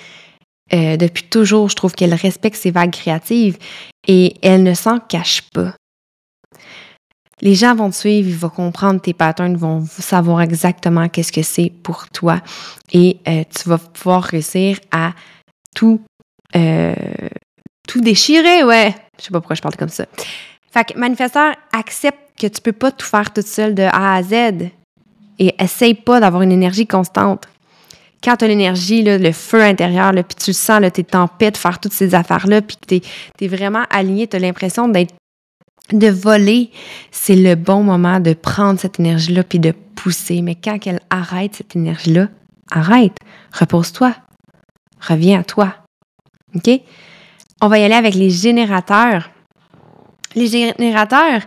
euh, 0.74 0.98
depuis 0.98 1.24
toujours, 1.24 1.70
je 1.70 1.76
trouve 1.76 1.94
qu'elle 1.94 2.14
respecte 2.14 2.58
ses 2.58 2.72
vagues 2.72 2.92
créatives 2.92 3.58
et 4.08 4.36
elle 4.42 4.64
ne 4.64 4.74
s'en 4.74 5.00
cache 5.00 5.44
pas. 5.54 5.74
Les 7.42 7.56
gens 7.56 7.74
vont 7.74 7.90
te 7.90 7.96
suivre, 7.96 8.30
ils 8.30 8.36
vont 8.36 8.50
comprendre 8.50 9.02
tes 9.02 9.14
patterns, 9.14 9.54
ils 9.54 9.58
vont 9.58 9.84
savoir 9.86 10.42
exactement 10.42 11.10
qu'est-ce 11.10 11.32
que 11.32 11.42
c'est 11.42 11.72
pour 11.82 12.08
toi 12.10 12.40
et 12.92 13.18
euh, 13.28 13.44
tu 13.56 13.68
vas 13.68 13.80
pouvoir 13.80 14.24
réussir 14.24 14.80
à 14.92 15.14
tout, 15.76 16.02
euh, 16.56 16.94
tout 17.88 18.02
déchirer, 18.02 18.64
ouais. 18.64 18.94
Je 19.18 19.26
sais 19.26 19.32
pas 19.32 19.40
pourquoi 19.40 19.56
je 19.56 19.62
parle 19.62 19.76
comme 19.76 19.90
ça. 19.90 20.06
Fait 20.72 20.86
que 20.86 20.98
manifesteur 21.00 21.56
accepte 21.74 22.20
que 22.40 22.48
tu 22.48 22.62
peux 22.62 22.74
pas 22.74 22.92
tout 22.92 23.06
faire 23.06 23.34
toute 23.34 23.48
seule 23.48 23.76
de 23.76 23.84
A 23.84 24.16
à 24.16 24.24
Z 24.24 24.70
et 25.40 25.56
essaye 25.60 25.96
pas 25.96 26.20
d'avoir 26.20 26.44
une 26.44 26.52
énergie 26.52 26.88
constante 26.88 27.48
quand 28.24 28.38
tu 28.38 28.46
as 28.46 28.48
l'énergie, 28.48 29.04
le 29.04 29.32
feu 29.32 29.62
intérieur, 29.62 30.12
puis 30.12 30.36
tu 30.38 30.54
sens, 30.54 30.82
tu 30.94 31.02
es 31.02 31.16
en 31.16 31.28
paix 31.28 31.52
de 31.52 31.58
faire 31.58 31.80
toutes 31.80 31.94
ces 31.94 32.14
affaires-là, 32.16 32.62
puis 32.62 32.78
tu 32.88 33.02
es, 33.46 33.48
vraiment 33.48 33.84
aligné, 33.90 34.28
tu 34.28 34.36
as 34.36 34.40
l'impression 34.40 34.88
d'être 34.88 35.14
de 35.92 36.08
voler, 36.08 36.70
c'est 37.12 37.36
le 37.36 37.56
bon 37.56 37.84
moment 37.84 38.22
de 38.22 38.34
prendre 38.34 38.80
cette 38.80 39.00
énergie-là 39.00 39.44
puis 39.44 39.60
de 39.60 39.72
pousser. 39.72 40.42
Mais 40.42 40.56
quand 40.56 40.78
elle 40.86 41.02
arrête 41.10 41.56
cette 41.56 41.76
énergie-là, 41.76 42.30
arrête, 42.72 43.18
repose-toi, 43.52 44.16
reviens 45.02 45.42
à 45.42 45.44
toi. 45.44 45.76
OK? 46.56 46.70
on 47.62 47.68
va 47.68 47.80
y 47.80 47.84
aller 47.84 47.94
avec 47.96 48.16
les 48.16 48.30
générateurs. 48.30 49.30
Les 50.36 50.48
générateurs, 50.48 51.42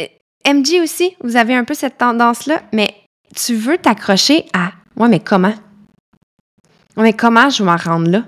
euh, 0.00 0.06
MG 0.46 0.80
aussi, 0.82 1.14
vous 1.22 1.36
avez 1.36 1.54
un 1.54 1.64
peu 1.64 1.74
cette 1.74 1.98
tendance-là, 1.98 2.62
mais 2.72 2.88
tu 3.34 3.54
veux 3.54 3.78
t'accrocher 3.78 4.46
à 4.52 4.72
Ouais, 4.96 5.08
mais 5.08 5.20
comment? 5.20 5.52
Mais 6.96 7.12
comment 7.12 7.50
je 7.50 7.62
vais 7.62 7.70
m'en 7.70 7.76
rendre 7.76 8.10
là? 8.10 8.24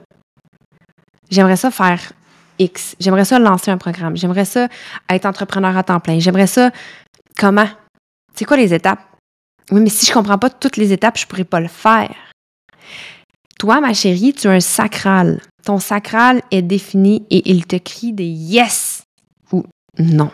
J'aimerais 1.31 1.57
ça 1.57 1.71
faire 1.71 2.13
X. 2.59 2.97
J'aimerais 3.01 3.25
ça 3.25 3.39
lancer 3.39 3.71
un 3.71 3.79
programme. 3.79 4.17
J'aimerais 4.17 4.45
ça 4.45 4.69
être 5.09 5.27
entrepreneur 5.27 5.77
à 5.77 5.83
temps 5.83 6.01
plein. 6.01 6.19
J'aimerais 6.19 6.47
ça. 6.47 6.71
Comment? 7.37 7.69
C'est 8.35 8.45
quoi 8.45 8.57
les 8.57 8.75
étapes? 8.75 9.01
Mais 9.71 9.89
si 9.91 10.07
je 10.07 10.13
comprends 10.13 10.39
pas 10.39 10.51
toutes 10.51 10.77
les 10.77 10.93
étapes, 10.93 11.19
je 11.19 11.27
pourrais 11.27 11.45
pas 11.45 11.61
le 11.61 11.69
faire. 11.69 12.15
Toi, 13.59 13.81
ma 13.81 13.93
chérie, 13.93 14.33
tu 14.33 14.49
as 14.49 14.53
un 14.53 14.61
sacral. 14.61 15.41
Ton 15.65 15.79
sacral 15.79 16.43
est 16.51 16.63
défini 16.63 17.27
et 17.31 17.51
il 17.51 17.67
te 17.67 17.77
crie 17.77 18.13
des 18.13 18.25
yes 18.25 19.03
ou 19.53 19.65
non. 19.99 20.31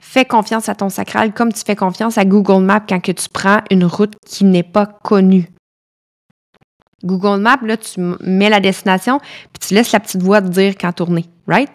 Fais 0.00 0.24
confiance 0.24 0.68
à 0.68 0.74
ton 0.74 0.88
sacral 0.88 1.34
comme 1.34 1.52
tu 1.52 1.62
fais 1.66 1.76
confiance 1.76 2.16
à 2.16 2.24
Google 2.24 2.64
Maps 2.64 2.80
quand 2.88 3.00
que 3.00 3.12
tu 3.12 3.28
prends 3.28 3.60
une 3.70 3.84
route 3.84 4.14
qui 4.24 4.44
n'est 4.44 4.62
pas 4.62 4.86
connue. 4.86 5.50
Google 7.04 7.40
Maps, 7.40 7.60
là, 7.62 7.76
tu 7.76 8.00
mets 8.20 8.50
la 8.50 8.60
destination, 8.60 9.20
puis 9.52 9.68
tu 9.68 9.74
laisses 9.74 9.92
la 9.92 10.00
petite 10.00 10.22
voix 10.22 10.42
te 10.42 10.48
dire 10.48 10.74
quand 10.78 10.92
tourner, 10.92 11.26
right? 11.46 11.70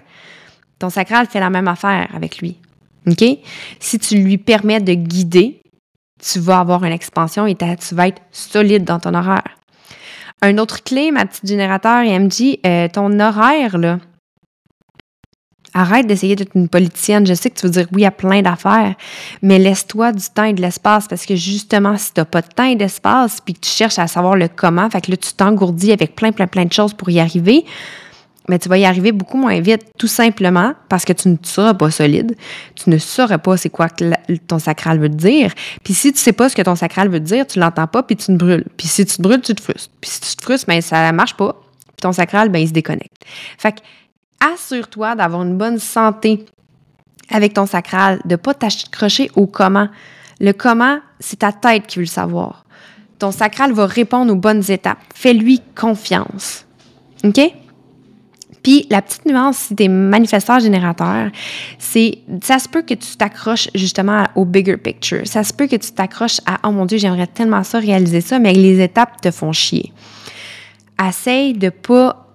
Ton 0.79 0.89
sacral 0.89 1.27
fait 1.27 1.39
la 1.39 1.49
même 1.49 1.67
affaire 1.67 2.09
avec 2.13 2.39
lui. 2.39 2.57
OK? 3.07 3.23
Si 3.79 3.99
tu 3.99 4.17
lui 4.17 4.37
permets 4.37 4.81
de 4.81 4.93
guider, 4.93 5.61
tu 6.21 6.39
vas 6.39 6.59
avoir 6.59 6.83
une 6.83 6.91
expansion 6.91 7.45
et 7.47 7.55
tu 7.55 7.95
vas 7.95 8.07
être 8.07 8.21
solide 8.31 8.83
dans 8.83 8.99
ton 8.99 9.13
horaire. 9.13 9.57
Un 10.41 10.57
autre 10.57 10.83
clé, 10.83 11.11
ma 11.11 11.25
petite 11.25 11.47
générateur 11.47 12.03
EMG, 12.03 12.59
euh, 12.65 12.87
ton 12.89 13.19
horaire, 13.19 13.77
là. 13.77 13.99
Arrête 15.73 16.05
d'essayer 16.05 16.35
d'être 16.35 16.55
une 16.55 16.69
politicienne. 16.69 17.25
Je 17.25 17.33
sais 17.33 17.49
que 17.49 17.59
tu 17.59 17.65
veux 17.65 17.71
dire 17.71 17.87
oui 17.91 18.05
à 18.05 18.11
plein 18.11 18.41
d'affaires, 18.41 18.93
mais 19.41 19.57
laisse-toi 19.57 20.11
du 20.11 20.25
temps 20.33 20.43
et 20.43 20.53
de 20.53 20.61
l'espace 20.61 21.07
parce 21.07 21.25
que 21.25 21.35
justement, 21.35 21.97
si 21.97 22.13
tu 22.13 22.21
n'as 22.21 22.25
pas 22.25 22.41
de 22.41 22.47
temps 22.47 22.65
et 22.65 22.75
d'espace 22.75 23.39
puis 23.43 23.55
que 23.55 23.61
tu 23.61 23.69
cherches 23.69 23.99
à 23.99 24.07
savoir 24.07 24.35
le 24.35 24.47
comment, 24.47 24.89
fait 24.89 25.01
que 25.01 25.11
là, 25.11 25.17
tu 25.17 25.33
t'engourdis 25.33 25.91
avec 25.91 26.15
plein, 26.15 26.31
plein, 26.31 26.47
plein 26.47 26.65
de 26.65 26.73
choses 26.73 26.93
pour 26.93 27.09
y 27.09 27.19
arriver, 27.19 27.65
mais 28.49 28.59
tu 28.59 28.67
vas 28.67 28.77
y 28.77 28.85
arriver 28.85 29.11
beaucoup 29.11 29.37
moins 29.37 29.59
vite, 29.61 29.83
tout 29.97 30.07
simplement 30.07 30.73
parce 30.89 31.05
que 31.05 31.13
tu 31.13 31.29
ne 31.29 31.37
seras 31.43 31.73
pas 31.73 31.91
solide. 31.91 32.35
Tu 32.75 32.89
ne 32.89 32.97
sauras 32.97 33.37
pas 33.37 33.55
c'est 33.57 33.69
quoi 33.69 33.87
que 33.89 34.13
ton 34.47 34.59
sacral 34.59 34.99
veut 34.99 35.09
dire. 35.09 35.53
Puis 35.83 35.93
si 35.93 36.11
tu 36.11 36.19
sais 36.19 36.33
pas 36.33 36.49
ce 36.49 36.55
que 36.55 36.61
ton 36.61 36.75
sacral 36.75 37.09
veut 37.09 37.21
dire, 37.21 37.47
tu 37.47 37.59
l'entends 37.59 37.87
pas 37.87 38.03
puis 38.03 38.15
tu 38.15 38.27
te 38.27 38.31
brûles. 38.33 38.65
Puis 38.77 38.87
si 38.87 39.05
tu 39.05 39.17
te 39.17 39.21
brûles, 39.21 39.41
tu 39.41 39.55
te 39.55 39.61
frustres. 39.61 39.89
Puis 40.01 40.11
si 40.11 40.21
tu 40.21 40.35
te 40.35 40.43
frustres, 40.43 40.67
ben 40.67 40.81
ça 40.81 41.11
marche 41.13 41.35
pas. 41.35 41.55
Puis 41.87 42.01
ton 42.01 42.11
sacral, 42.11 42.49
ben 42.49 42.59
il 42.59 42.67
se 42.67 42.73
déconnecte. 42.73 43.15
Fait 43.57 43.71
que 43.71 43.79
assure-toi 44.43 45.15
d'avoir 45.15 45.43
une 45.43 45.57
bonne 45.57 45.79
santé 45.79 46.45
avec 47.29 47.53
ton 47.53 47.65
sacral, 47.65 48.19
de 48.25 48.31
ne 48.31 48.35
pas 48.35 48.53
t'accrocher 48.53 49.31
au 49.35 49.47
comment. 49.47 49.87
Le 50.39 50.51
comment, 50.51 50.99
c'est 51.19 51.39
ta 51.39 51.51
tête 51.51 51.87
qui 51.87 51.99
veut 51.99 52.03
le 52.03 52.07
savoir. 52.07 52.65
Ton 53.19 53.31
sacral 53.31 53.71
va 53.71 53.85
répondre 53.85 54.33
aux 54.33 54.37
bonnes 54.37 54.63
étapes. 54.69 54.99
Fais-lui 55.15 55.61
confiance. 55.75 56.65
OK? 57.23 57.39
Puis 58.63 58.87
la 58.89 59.01
petite 59.01 59.25
nuance, 59.25 59.57
si 59.57 59.75
tu 59.75 59.83
es 59.83 59.87
manifesteur 59.89 60.59
générateur, 60.59 61.29
c'est 61.77 62.19
ça 62.41 62.59
se 62.59 62.69
peut 62.69 62.81
que 62.81 62.93
tu 62.93 63.17
t'accroches 63.17 63.69
justement 63.75 64.25
au 64.35 64.45
bigger 64.45 64.77
picture. 64.77 65.21
Ça 65.25 65.43
se 65.43 65.53
peut 65.53 65.67
que 65.67 65.75
tu 65.75 65.91
t'accroches 65.91 66.39
à 66.45 66.59
oh 66.63 66.71
mon 66.71 66.85
Dieu, 66.85 66.97
j'aimerais 66.97 67.27
tellement 67.27 67.63
ça 67.63 67.79
réaliser 67.79 68.21
ça, 68.21 68.39
mais 68.39 68.53
les 68.53 68.81
étapes 68.81 69.19
te 69.21 69.31
font 69.31 69.51
chier. 69.51 69.91
Essaye 71.01 71.53
de 71.53 71.69
pas 71.69 72.32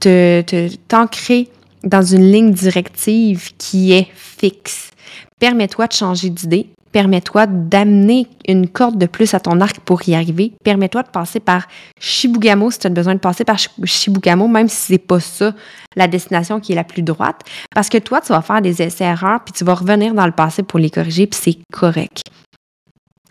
te, 0.00 0.68
t'ancrer 0.88 1.48
dans 1.84 2.02
une 2.02 2.30
ligne 2.30 2.52
directive 2.52 3.52
qui 3.58 3.92
est 3.92 4.08
fixe. 4.14 4.90
Permets-toi 5.38 5.86
de 5.86 5.92
changer 5.92 6.30
d'idée. 6.30 6.68
Permets-toi 6.92 7.46
d'amener 7.46 8.26
une 8.48 8.68
corde 8.68 8.96
de 8.96 9.06
plus 9.06 9.34
à 9.34 9.40
ton 9.40 9.60
arc 9.60 9.80
pour 9.80 10.08
y 10.08 10.14
arriver. 10.14 10.52
Permets-toi 10.64 11.02
de 11.02 11.08
passer 11.08 11.40
par 11.40 11.66
Shibugamo 12.00 12.70
si 12.70 12.78
tu 12.78 12.86
as 12.86 12.90
besoin 12.90 13.14
de 13.14 13.20
passer 13.20 13.44
par 13.44 13.58
Shibugamo, 13.58 14.48
même 14.48 14.68
si 14.68 14.76
c'est 14.76 14.98
pas 14.98 15.20
ça 15.20 15.54
la 15.94 16.08
destination 16.08 16.58
qui 16.58 16.72
est 16.72 16.76
la 16.76 16.84
plus 16.84 17.02
droite. 17.02 17.42
Parce 17.74 17.90
que 17.90 17.98
toi, 17.98 18.22
tu 18.22 18.28
vas 18.28 18.40
faire 18.40 18.62
des 18.62 18.80
essais-erreurs, 18.80 19.40
puis 19.44 19.52
tu 19.52 19.64
vas 19.64 19.74
revenir 19.74 20.14
dans 20.14 20.26
le 20.26 20.32
passé 20.32 20.62
pour 20.62 20.78
les 20.78 20.88
corriger, 20.88 21.26
puis 21.26 21.38
c'est 21.42 21.58
correct. 21.70 22.22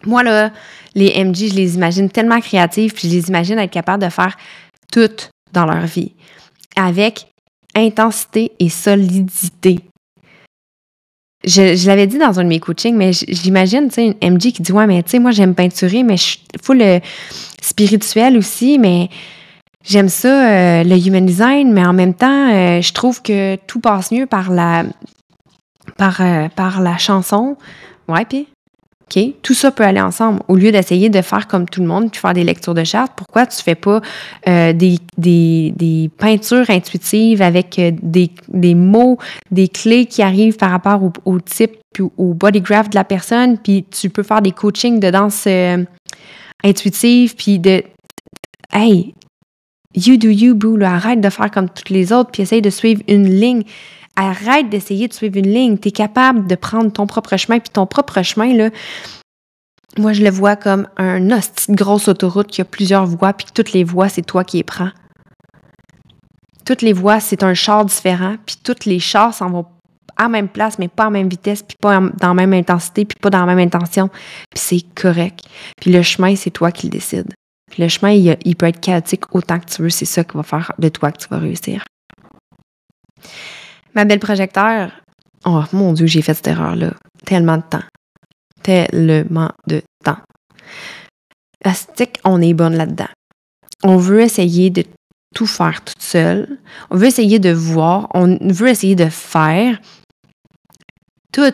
Moi, 0.05 0.21
là, 0.21 0.51
les 0.93 1.23
MG, 1.23 1.49
je 1.49 1.55
les 1.55 1.75
imagine 1.75 2.09
tellement 2.09 2.39
créatives, 2.39 2.93
puis 2.93 3.09
je 3.09 3.15
les 3.15 3.29
imagine 3.29 3.57
être 3.57 3.71
capables 3.71 4.03
de 4.03 4.09
faire 4.09 4.37
tout 4.91 5.09
dans 5.53 5.65
leur 5.65 5.85
vie 5.85 6.13
avec 6.75 7.27
intensité 7.75 8.51
et 8.59 8.69
solidité. 8.69 9.79
Je, 11.45 11.87
l'avais 11.87 12.07
dit 12.07 12.17
dans 12.17 12.39
un 12.39 12.43
de 12.43 12.49
mes 12.49 12.59
coachings, 12.59 12.95
mais 12.95 13.11
j'imagine, 13.13 13.89
tu 13.89 13.95
sais, 13.95 14.15
une 14.21 14.33
MJ 14.33 14.51
qui 14.51 14.61
dit 14.63 14.71
Ouais, 14.71 14.87
mais 14.87 15.03
tu 15.03 15.11
sais, 15.11 15.19
moi, 15.19 15.31
j'aime 15.31 15.53
peinturer, 15.53 16.01
mais 16.01 16.17
je 16.17 16.23
suis 16.23 16.39
full 16.63 16.81
euh, 16.81 16.99
spirituel 17.61 18.37
aussi, 18.37 18.79
mais 18.79 19.09
j'aime 19.83 20.09
ça, 20.09 20.79
euh, 20.79 20.83
le 20.83 20.95
human 20.97 21.25
design, 21.25 21.71
mais 21.71 21.85
en 21.85 21.93
même 21.93 22.15
temps, 22.15 22.51
euh, 22.51 22.81
je 22.81 22.93
trouve 22.93 23.21
que 23.21 23.57
tout 23.67 23.79
passe 23.79 24.11
mieux 24.11 24.25
par 24.25 24.49
la, 24.49 24.85
par, 25.97 26.21
par 26.55 26.81
la 26.81 26.97
chanson. 26.97 27.57
Ouais, 28.07 28.25
puis 28.25 28.47
Tout 29.41 29.53
ça 29.53 29.71
peut 29.71 29.83
aller 29.83 30.01
ensemble. 30.01 30.41
Au 30.47 30.55
lieu 30.55 30.71
d'essayer 30.71 31.09
de 31.09 31.21
faire 31.21 31.47
comme 31.47 31.69
tout 31.69 31.79
le 31.79 31.87
monde 31.87 32.11
puis 32.11 32.19
faire 32.19 32.33
des 32.33 32.43
lectures 32.43 32.73
de 32.73 32.83
chartes, 32.83 33.13
pourquoi 33.15 33.45
tu 33.45 33.61
fais 33.61 33.75
pas 33.75 34.01
euh, 34.47 34.73
des, 34.73 34.97
des, 35.17 35.73
des, 35.75 36.09
peintures 36.17 36.69
intuitives 36.69 37.41
avec 37.41 37.77
euh, 37.79 37.91
des, 38.01 38.31
des, 38.47 38.75
mots, 38.75 39.17
des 39.51 39.67
clés 39.67 40.05
qui 40.05 40.21
arrivent 40.21 40.57
par 40.57 40.71
rapport 40.71 41.01
au, 41.25 41.39
type 41.39 41.77
puis 41.93 42.03
au 42.17 42.33
body 42.33 42.61
graph 42.61 42.89
de 42.89 42.95
la 42.95 43.03
personne, 43.03 43.57
puis 43.57 43.85
tu 43.89 44.09
peux 44.09 44.23
faire 44.23 44.41
des 44.41 44.51
coachings 44.51 44.99
de 44.99 45.09
danse 45.09 45.45
euh, 45.47 45.83
intuitive, 46.63 47.35
puis 47.35 47.59
de 47.59 47.83
Hey, 48.73 49.13
you 49.95 50.17
do 50.17 50.27
you, 50.27 50.55
boo, 50.55 50.77
arrête 50.81 51.21
de 51.21 51.29
faire 51.29 51.51
comme 51.51 51.69
toutes 51.69 51.91
les 51.91 52.11
autres, 52.11 52.31
puis 52.31 52.43
essaye 52.43 52.61
de 52.61 52.69
suivre 52.69 53.01
une 53.07 53.29
ligne. 53.29 53.63
Arrête 54.15 54.69
d'essayer 54.69 55.07
de 55.07 55.13
suivre 55.13 55.37
une 55.37 55.51
ligne. 55.51 55.77
Tu 55.77 55.89
es 55.89 55.91
capable 55.91 56.47
de 56.47 56.55
prendre 56.55 56.91
ton 56.91 57.05
propre 57.07 57.35
chemin. 57.37 57.59
Puis 57.59 57.69
ton 57.69 57.85
propre 57.85 58.21
chemin, 58.21 58.53
là, 58.55 58.69
moi, 59.97 60.11
je 60.11 60.23
le 60.23 60.29
vois 60.29 60.55
comme 60.55 60.87
un 60.97 61.31
hostie 61.31 61.71
de 61.71 61.75
grosse 61.75 62.09
autoroute 62.09 62.47
qui 62.47 62.61
a 62.61 62.65
plusieurs 62.65 63.05
voies, 63.05 63.31
puis 63.31 63.47
toutes 63.53 63.71
les 63.71 63.85
voies, 63.85 64.09
c'est 64.09 64.23
toi 64.23 64.43
qui 64.43 64.57
les 64.57 64.63
prends. 64.63 64.89
Toutes 66.65 66.81
les 66.81 66.91
voies, 66.91 67.19
c'est 67.21 67.43
un 67.43 67.53
char 67.53 67.85
différent, 67.85 68.35
puis 68.45 68.57
toutes 68.61 68.85
les 68.85 68.99
chars 68.99 69.33
s'en 69.33 69.49
vont 69.49 69.65
à 70.17 70.23
la 70.23 70.29
même 70.29 70.49
place, 70.49 70.79
mais 70.79 70.87
pas 70.87 71.03
à 71.03 71.07
la 71.07 71.11
même 71.11 71.29
vitesse, 71.29 71.63
puis 71.63 71.77
pas 71.79 71.99
dans 71.99 72.27
la 72.27 72.33
même 72.33 72.53
intensité, 72.53 73.05
puis 73.05 73.17
pas 73.21 73.29
dans 73.29 73.45
la 73.45 73.53
même 73.53 73.65
intention. 73.65 74.09
Puis 74.49 74.59
c'est 74.59 74.81
correct. 74.95 75.41
Puis 75.79 75.91
le 75.91 76.01
chemin, 76.01 76.35
c'est 76.35 76.51
toi 76.51 76.71
qui 76.71 76.87
le 76.87 76.91
décides. 76.91 77.33
Puis 77.71 77.81
le 77.81 77.89
chemin, 77.89 78.11
il, 78.11 78.37
il 78.43 78.55
peut 78.55 78.67
être 78.67 78.79
chaotique 78.79 79.33
autant 79.33 79.59
que 79.59 79.65
tu 79.65 79.81
veux. 79.81 79.89
C'est 79.89 80.05
ça 80.05 80.23
qui 80.23 80.35
va 80.35 80.43
faire 80.43 80.71
de 80.77 80.89
toi 80.89 81.11
que 81.11 81.17
tu 81.17 81.27
vas 81.29 81.37
réussir. 81.37 81.83
Ma 83.95 84.03
belle 84.03 84.19
projecteur, 84.19 84.91
oh 85.45 85.63
mon 85.71 85.93
Dieu, 85.93 86.05
j'ai 86.05 86.21
fait 86.21 86.33
cette 86.33 86.47
erreur-là. 86.47 86.93
Tellement 87.25 87.57
de 87.57 87.63
temps. 87.63 87.83
Tellement 88.61 89.51
de 89.67 89.81
temps. 90.03 90.17
Astique, 91.63 92.19
on 92.25 92.41
est 92.41 92.53
bonne 92.53 92.75
là-dedans. 92.75 93.07
On 93.83 93.97
veut 93.97 94.21
essayer 94.21 94.69
de 94.69 94.83
tout 95.33 95.47
faire 95.47 95.81
toute 95.83 96.01
seule. 96.01 96.57
On 96.89 96.97
veut 96.97 97.07
essayer 97.07 97.39
de 97.39 97.51
voir. 97.51 98.07
On 98.13 98.37
veut 98.41 98.67
essayer 98.67 98.95
de 98.95 99.07
faire 99.09 99.79
tout, 101.31 101.53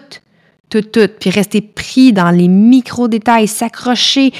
tout, 0.69 0.81
tout. 0.81 1.09
Puis 1.19 1.29
rester 1.29 1.61
pris 1.61 2.11
dans 2.11 2.31
les 2.31 2.47
micro-détails, 2.47 3.47
s'accrocher 3.47 4.33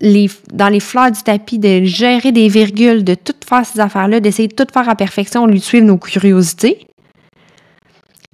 dans 0.00 0.68
les 0.68 0.80
fleurs 0.80 1.10
du 1.10 1.22
tapis, 1.22 1.58
de 1.58 1.84
gérer 1.84 2.30
des 2.30 2.48
virgules, 2.48 3.04
de 3.04 3.14
tout 3.14 3.34
faire 3.48 3.64
ces 3.64 3.80
affaires-là, 3.80 4.20
d'essayer 4.20 4.48
de 4.48 4.54
tout 4.54 4.66
faire 4.72 4.88
à 4.88 4.94
perfection, 4.94 5.46
lui 5.46 5.60
suivre 5.60 5.86
nos 5.86 5.98
curiosités. 5.98 6.86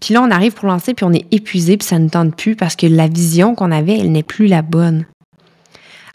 Puis 0.04 0.12
là, 0.12 0.20
on 0.20 0.30
arrive 0.30 0.52
pour 0.52 0.66
lancer, 0.66 0.92
puis 0.92 1.06
on 1.06 1.14
est 1.14 1.24
épuisé, 1.32 1.78
puis 1.78 1.88
ça 1.88 1.98
ne 1.98 2.10
tente 2.10 2.36
plus 2.36 2.56
parce 2.56 2.76
que 2.76 2.86
la 2.86 3.08
vision 3.08 3.54
qu'on 3.54 3.70
avait, 3.70 3.98
elle 3.98 4.12
n'est 4.12 4.22
plus 4.22 4.46
la 4.48 4.60
bonne. 4.60 5.06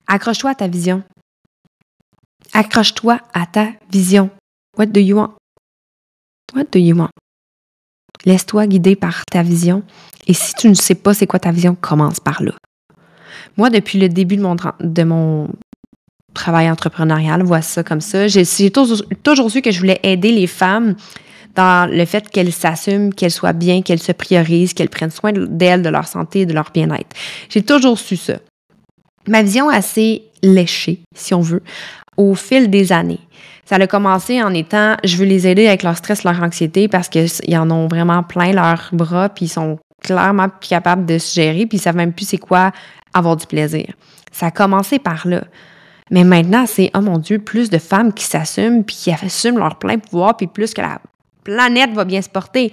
Accroche-toi 0.05 0.51
à 0.51 0.53
ta 0.53 0.67
vision. 0.67 1.01
Accroche-toi 2.53 3.19
à 3.33 3.47
ta 3.47 3.69
vision. 3.91 4.29
What 4.77 4.87
do 4.87 4.99
you 4.99 5.17
want? 5.17 5.33
What 6.53 6.65
do 6.71 6.77
you 6.77 6.95
want? 6.95 7.09
Laisse-toi 8.25 8.67
guider 8.67 8.95
par 8.95 9.25
ta 9.25 9.41
vision. 9.41 9.81
Et 10.27 10.35
si 10.35 10.53
tu 10.53 10.69
ne 10.69 10.75
sais 10.75 10.93
pas 10.93 11.15
c'est 11.15 11.25
quoi 11.25 11.39
ta 11.39 11.51
vision, 11.51 11.73
commence 11.73 12.19
par 12.19 12.43
là. 12.43 12.51
Moi, 13.57 13.71
depuis 13.71 13.97
le 13.97 14.07
début 14.07 14.37
de 14.37 14.43
mon, 14.43 14.55
de 14.81 15.03
mon 15.03 15.49
travail 16.35 16.69
entrepreneurial, 16.69 17.41
vois 17.41 17.63
ça 17.63 17.83
comme 17.83 18.01
ça. 18.01 18.27
J'ai 18.27 18.69
toujours, 18.69 19.01
toujours 19.23 19.49
su 19.49 19.63
que 19.63 19.71
je 19.71 19.79
voulais 19.79 19.99
aider 20.03 20.31
les 20.31 20.45
femmes 20.45 20.95
dans 21.55 21.89
le 21.89 22.05
fait 22.05 22.29
qu'elles 22.29 22.53
s'assument, 22.53 23.13
qu'elles 23.13 23.31
soient 23.31 23.53
bien, 23.53 23.81
qu'elles 23.81 24.01
se 24.01 24.11
priorisent, 24.11 24.73
qu'elles 24.73 24.89
prennent 24.89 25.11
soin 25.11 25.31
d'elles, 25.33 25.81
de 25.81 25.89
leur 25.89 26.07
santé 26.07 26.45
de 26.45 26.53
leur 26.53 26.71
bien-être. 26.73 27.15
J'ai 27.49 27.63
toujours 27.63 27.97
su 27.97 28.17
ça. 28.17 28.35
Ma 29.27 29.43
vision 29.43 29.69
assez 29.69 30.23
léchée, 30.41 31.01
si 31.15 31.33
on 31.33 31.41
veut, 31.41 31.63
au 32.17 32.35
fil 32.35 32.69
des 32.69 32.91
années. 32.91 33.19
Ça 33.65 33.75
a 33.75 33.87
commencé 33.87 34.41
en 34.41 34.53
étant, 34.53 34.95
je 35.03 35.15
veux 35.17 35.25
les 35.25 35.47
aider 35.47 35.67
avec 35.67 35.83
leur 35.83 35.95
stress, 35.95 36.23
leur 36.23 36.41
anxiété, 36.41 36.87
parce 36.87 37.07
qu'ils 37.07 37.57
en 37.57 37.69
ont 37.69 37.87
vraiment 37.87 38.23
plein 38.23 38.51
leurs 38.51 38.89
bras, 38.93 39.29
puis 39.29 39.45
ils 39.45 39.49
sont 39.49 39.77
clairement 40.01 40.47
capables 40.61 41.05
de 41.05 41.17
se 41.17 41.35
gérer, 41.35 41.65
puis 41.65 41.77
ils 41.77 41.81
savent 41.81 41.95
même 41.95 42.13
plus 42.13 42.27
c'est 42.27 42.37
quoi 42.37 42.71
avoir 43.13 43.35
du 43.35 43.45
plaisir. 43.45 43.85
Ça 44.31 44.47
a 44.47 44.51
commencé 44.51 44.97
par 44.97 45.27
là. 45.27 45.43
Mais 46.09 46.23
maintenant, 46.23 46.65
c'est, 46.65 46.89
oh 46.95 47.01
mon 47.01 47.19
Dieu, 47.19 47.37
plus 47.37 47.69
de 47.69 47.77
femmes 47.77 48.13
qui 48.13 48.23
s'assument, 48.23 48.83
puis 48.83 48.95
qui 48.95 49.11
assument 49.11 49.59
leur 49.59 49.77
plein 49.77 49.99
pouvoir, 49.99 50.35
puis 50.35 50.47
plus 50.47 50.73
que 50.73 50.81
la 50.81 50.99
planète 51.49 51.91
va 51.93 52.05
bien 52.05 52.21
se 52.21 52.29
porter. 52.29 52.71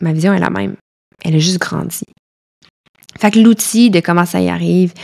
Ma 0.00 0.12
vision 0.12 0.32
est 0.32 0.40
la 0.40 0.50
même. 0.50 0.76
Elle 1.22 1.36
a 1.36 1.38
juste 1.38 1.58
grandi. 1.58 2.04
Fait 3.18 3.30
que 3.30 3.38
l'outil 3.38 3.90
de 3.90 4.00
comment 4.00 4.24
ça 4.24 4.40
y 4.40 4.48
arrive, 4.48 4.94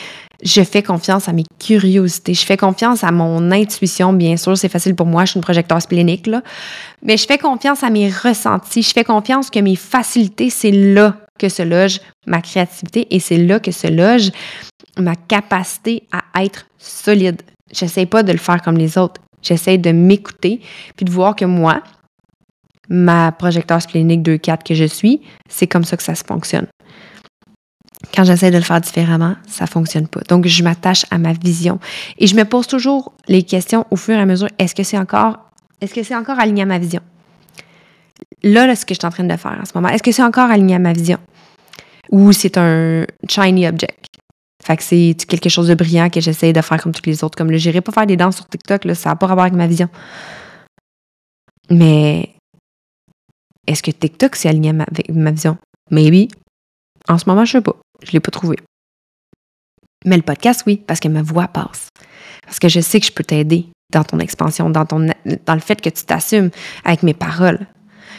je 0.43 0.63
fais 0.63 0.83
confiance 0.83 1.29
à 1.29 1.33
mes 1.33 1.45
curiosités, 1.59 2.33
je 2.33 2.45
fais 2.45 2.57
confiance 2.57 3.05
à 3.05 3.11
mon 3.11 3.51
intuition, 3.51 4.13
bien 4.13 4.37
sûr, 4.37 4.57
c'est 4.57 4.69
facile 4.71 4.95
pour 4.95 5.07
moi, 5.07 5.25
je 5.25 5.33
suis 5.33 5.39
une 5.39 5.45
projecteur 5.45 5.83
splénique, 5.83 6.27
là. 6.27 6.43
Mais 7.03 7.17
je 7.17 7.27
fais 7.27 7.37
confiance 7.37 7.83
à 7.83 7.91
mes 7.91 8.09
ressentis, 8.09 8.83
je 8.83 8.93
fais 8.93 9.05
confiance 9.05 9.51
que 9.51 9.59
mes 9.59 9.77
facilités, 9.77 10.49
c'est 10.49 10.71
là 10.71 11.17
que 11.39 11.49
se 11.51 11.63
loge 11.63 12.01
ma 12.27 12.41
créativité 12.41 13.07
et 13.11 13.21
c'est 13.21 13.39
là 13.39 13.61
que 13.61 13.73
se 13.73 13.89
loge 13.89 14.31
ma 14.99 15.17
capacité 15.17 16.05
à 16.13 16.43
être 16.43 16.67
solide. 16.79 17.43
J'essaie 17.73 18.07
pas 18.07 18.23
de 18.23 18.33
le 18.33 18.39
faire 18.39 18.63
comme 18.63 18.79
les 18.79 18.97
autres. 18.97 19.21
J'essaie 19.43 19.79
de 19.79 19.93
m'écouter 19.93 20.61
puis 20.97 21.05
de 21.05 21.11
voir 21.11 21.37
que 21.37 21.45
moi, 21.45 21.83
ma 22.89 23.33
projecteur 23.33 23.81
splénique 23.83 24.23
2-4 24.23 24.63
que 24.65 24.75
je 24.75 24.85
suis, 24.85 25.21
c'est 25.49 25.67
comme 25.67 25.85
ça 25.85 25.97
que 25.97 26.03
ça 26.03 26.15
se 26.15 26.25
fonctionne. 26.25 26.67
Quand 28.15 28.25
j'essaie 28.25 28.51
de 28.51 28.57
le 28.57 28.63
faire 28.63 28.81
différemment, 28.81 29.35
ça 29.47 29.67
fonctionne 29.67 30.07
pas. 30.07 30.21
Donc, 30.29 30.47
je 30.47 30.63
m'attache 30.63 31.07
à 31.11 31.19
ma 31.19 31.33
vision. 31.33 31.81
Et 32.19 32.27
je 32.27 32.37
me 32.37 32.45
pose 32.45 32.67
toujours 32.67 33.13
les 33.27 33.43
questions 33.43 33.85
au 33.91 33.97
fur 33.97 34.15
et 34.15 34.21
à 34.21 34.27
mesure. 34.27 34.49
Est-ce 34.59 34.75
que 34.75 34.83
c'est 34.83 34.99
encore, 34.99 35.39
est-ce 35.81 35.95
que 35.95 36.03
c'est 36.03 36.15
encore 36.15 36.39
aligné 36.39 36.63
à 36.63 36.67
ma 36.67 36.79
vision? 36.79 37.01
Là, 38.43 38.75
ce 38.77 38.87
que 38.87 38.95
je 38.95 39.01
suis 39.01 39.07
en 39.07 39.11
train 39.11 39.25
de 39.25 39.37
faire 39.37 39.59
en 39.61 39.65
ce 39.65 39.73
moment, 39.75 39.89
est-ce 39.89 40.03
que 40.03 40.13
c'est 40.13 40.23
encore 40.23 40.51
aligné 40.51 40.77
à 40.77 40.79
ma 40.79 40.93
vision? 40.93 41.19
Ou 42.11 42.33
c'est 42.33 42.57
un 42.59 43.05
shiny 43.29 43.67
object? 43.67 44.07
Fait 44.63 44.77
que 44.77 44.83
c'est 44.83 45.17
quelque 45.27 45.49
chose 45.49 45.69
de 45.69 45.75
brillant 45.75 46.09
que 46.09 46.21
j'essaie 46.21 46.53
de 46.53 46.61
faire 46.61 46.81
comme 46.83 46.93
tous 46.93 47.07
les 47.07 47.25
autres? 47.25 47.37
Comme 47.37 47.51
le 47.51 47.59
j'irai 47.59 47.81
pas 47.81 47.93
faire 47.93 48.07
des 48.07 48.17
danses 48.17 48.37
sur 48.37 48.49
TikTok, 48.49 48.87
ça 48.95 49.11
n'a 49.11 49.17
pas 49.17 49.27
rapport 49.27 49.43
avec 49.43 49.55
ma 49.55 49.67
vision. 49.67 49.89
Mais 51.71 52.36
est-ce 53.67 53.83
que 53.83 53.91
TikTok 53.91 54.37
c'est 54.37 54.49
aligné 54.49 54.71
avec 54.71 55.11
ma 55.11 55.31
vision? 55.31 55.57
Maybe. 55.91 56.31
En 57.09 57.19
ce 57.19 57.29
moment, 57.29 57.45
je 57.45 57.53
sais 57.53 57.61
pas. 57.61 57.77
Je 58.03 58.13
l'ai 58.13 58.21
pas 58.21 58.31
trouvé. 58.31 58.57
Mais 60.05 60.17
le 60.17 60.23
podcast, 60.23 60.63
oui, 60.67 60.83
parce 60.87 61.01
que 61.01 61.09
ma 61.09 61.23
voix 61.23 61.49
passe. 61.49 61.89
Parce 62.45 62.59
que 62.59 62.69
je 62.69 62.81
sais 62.81 63.01
que 63.01 63.07
je 63.07 63.13
peux 63.13 63.25
t'aider 63.25 63.67
dans 63.93 64.05
ton 64.05 64.19
expansion, 64.19 64.71
dans, 64.71 64.85
ton, 64.85 65.09
dans 65.47 65.55
le 65.55 65.61
fait 65.61 65.81
que 65.81 65.89
tu 65.89 66.05
t'assumes 66.05 66.51
avec 66.85 67.03
mes 67.03 67.15
paroles. 67.15 67.67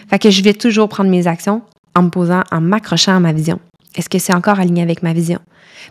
Fait 0.10 0.20
que 0.20 0.30
je 0.30 0.42
vais 0.42 0.54
toujours 0.54 0.90
prendre 0.90 1.10
mes 1.10 1.28
actions 1.28 1.62
en 1.96 2.04
me 2.04 2.10
posant, 2.10 2.44
en 2.52 2.62
m'accrochant 2.62 3.16
à 3.16 3.20
ma 3.20 3.34
vision. 3.34 3.60
Est-ce 3.96 4.10
que 4.10 4.20
c'est 4.20 4.34
encore 4.34 4.60
aligné 4.60 4.82
avec 4.82 5.02
ma 5.02 5.14
vision? 5.14 5.40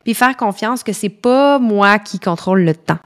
Puis 0.05 0.15
faire 0.15 0.37
confiance 0.37 0.83
que 0.83 0.93
c'est 0.93 1.09
pas 1.09 1.59
moi 1.59 1.99
qui 1.99 2.19
contrôle 2.19 2.63
le 2.63 2.75
temps. 2.75 2.99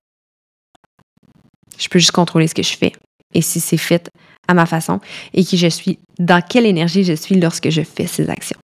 Je 1.79 1.89
peux 1.89 1.99
juste 1.99 2.13
contrôler 2.13 2.47
ce 2.47 2.55
que 2.55 2.63
je 2.63 2.77
fais. 2.77 2.93
Et 3.33 3.43
si 3.43 3.61
c'est 3.61 3.77
fait 3.77 4.11
ma 4.55 4.67
façon 4.67 5.01
et 5.35 5.45
qui 5.45 5.57
je 5.57 5.69
suis, 5.69 5.99
dans 6.19 6.43
quelle 6.43 6.67
énergie 6.67 7.05
je 7.05 7.13
suis 7.13 7.39
lorsque 7.41 7.71
je 7.71 7.83
fais 7.83 8.07
ces 8.07 8.29
actions. 8.31 8.59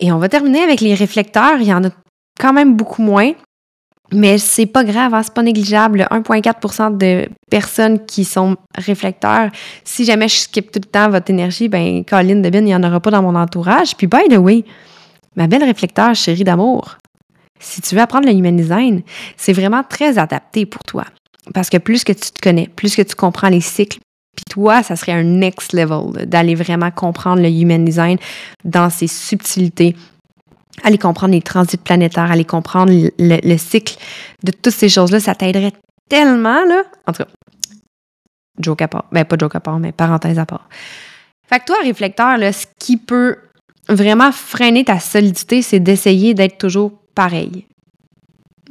Et 0.00 0.12
on 0.12 0.18
va 0.18 0.28
terminer 0.28 0.60
avec 0.60 0.80
les 0.80 0.94
réflecteurs. 0.94 1.58
Il 1.60 1.66
y 1.66 1.72
en 1.72 1.84
a 1.84 1.90
quand 2.38 2.52
même 2.52 2.76
beaucoup 2.76 3.02
moins. 3.02 3.32
Mais 4.12 4.38
c'est 4.38 4.66
pas 4.66 4.84
grave, 4.84 5.14
hein, 5.14 5.22
c'est 5.24 5.34
pas 5.34 5.42
négligeable. 5.42 6.06
1,4% 6.10 6.96
de 6.96 7.28
personnes 7.50 8.04
qui 8.06 8.24
sont 8.24 8.56
réflecteurs. 8.76 9.50
Si 9.84 10.04
jamais 10.04 10.28
je 10.28 10.36
skip 10.36 10.70
tout 10.70 10.78
le 10.80 10.88
temps 10.88 11.10
votre 11.10 11.30
énergie, 11.30 11.68
ben 11.68 12.04
Colline 12.04 12.40
de 12.40 12.50
Bin, 12.50 12.60
il 12.60 12.66
n'y 12.66 12.74
en 12.74 12.84
aura 12.84 13.00
pas 13.00 13.10
dans 13.10 13.22
mon 13.22 13.34
entourage. 13.34 13.96
Puis 13.96 14.06
by 14.06 14.28
the 14.30 14.38
way, 14.38 14.64
ma 15.34 15.48
belle 15.48 15.64
réflecteur 15.64 16.14
chérie 16.14 16.44
d'amour, 16.44 16.98
si 17.58 17.80
tu 17.80 17.96
veux 17.96 18.00
apprendre 18.00 18.28
le 18.28 18.32
human 18.32 18.56
design, 18.56 19.02
c'est 19.36 19.52
vraiment 19.52 19.82
très 19.82 20.18
adapté 20.18 20.66
pour 20.66 20.84
toi. 20.84 21.04
Parce 21.52 21.68
que 21.68 21.78
plus 21.78 22.04
que 22.04 22.12
tu 22.12 22.30
te 22.30 22.40
connais, 22.40 22.68
plus 22.68 22.94
que 22.94 23.02
tu 23.02 23.16
comprends 23.16 23.48
les 23.48 23.60
cycles, 23.60 23.98
puis 24.36 24.44
toi, 24.48 24.82
ça 24.82 24.94
serait 24.94 25.12
un 25.12 25.24
next 25.24 25.72
level 25.72 26.26
d'aller 26.26 26.54
vraiment 26.54 26.90
comprendre 26.90 27.42
le 27.42 27.48
human 27.48 27.84
design 27.84 28.18
dans 28.64 28.90
ses 28.90 29.06
subtilités, 29.06 29.96
aller 30.84 30.98
comprendre 30.98 31.32
les 31.32 31.42
transits 31.42 31.78
planétaires, 31.78 32.30
aller 32.30 32.44
comprendre 32.44 32.92
le, 32.92 33.56
cycle 33.56 33.96
de 34.44 34.52
toutes 34.52 34.74
ces 34.74 34.88
choses-là. 34.88 35.20
Ça 35.20 35.34
t'aiderait 35.34 35.72
tellement, 36.08 36.64
là. 36.64 36.84
En 37.06 37.12
tout 37.12 37.24
cas, 37.24 37.30
joke 38.60 38.82
à 38.82 38.88
part. 38.88 39.06
Ben, 39.10 39.24
pas 39.24 39.36
joke 39.38 39.56
à 39.56 39.60
part, 39.60 39.78
mais 39.78 39.92
parenthèse 39.92 40.38
à 40.38 40.46
part. 40.46 40.68
Fait 41.48 41.60
que 41.60 41.64
toi, 41.64 41.76
réflecteur, 41.82 42.36
là, 42.36 42.52
ce 42.52 42.66
qui 42.78 42.96
peut 42.96 43.38
vraiment 43.88 44.32
freiner 44.32 44.84
ta 44.84 44.98
solidité, 44.98 45.62
c'est 45.62 45.80
d'essayer 45.80 46.34
d'être 46.34 46.58
toujours 46.58 46.92
pareil. 47.14 47.66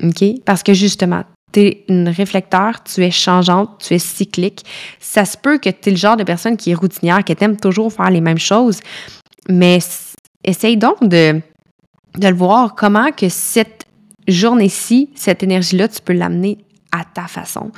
OK? 0.04 0.24
Parce 0.46 0.62
que 0.62 0.74
justement, 0.74 1.24
tu 1.56 1.62
es 1.62 1.86
une 1.88 2.10
réflecteur, 2.10 2.84
tu 2.84 3.02
es 3.02 3.12
changeante, 3.12 3.70
tu 3.80 3.94
es 3.94 4.00
cyclique. 4.00 4.66
Ça 5.00 5.24
se 5.24 5.38
peut 5.38 5.58
que 5.58 5.70
tu 5.70 5.90
es 5.90 5.92
le 5.92 5.98
genre 5.98 6.18
de 6.18 6.24
personne 6.24 6.58
qui 6.58 6.72
est 6.72 6.76
routinière, 6.76 7.24
qui 7.24 7.34
aime 7.40 7.56
toujours 7.56 7.94
faire 7.94 8.10
les 8.10 8.20
mêmes 8.20 8.38
choses, 8.38 8.82
mais 9.48 9.80
essaye 10.44 10.76
donc 10.76 11.02
de, 11.02 11.40
de 12.18 12.28
le 12.28 12.36
voir 12.36 12.76
comment 12.76 13.12
que 13.12 13.30
cette 13.30 13.86
journée-ci, 14.28 15.10
cette 15.16 15.44
énergie-là, 15.44 15.88
tu 15.88 16.02
peux 16.02 16.14
l'amener 16.14 16.58
à 16.92 17.06
ta 17.06 17.28
façon. 17.28 17.72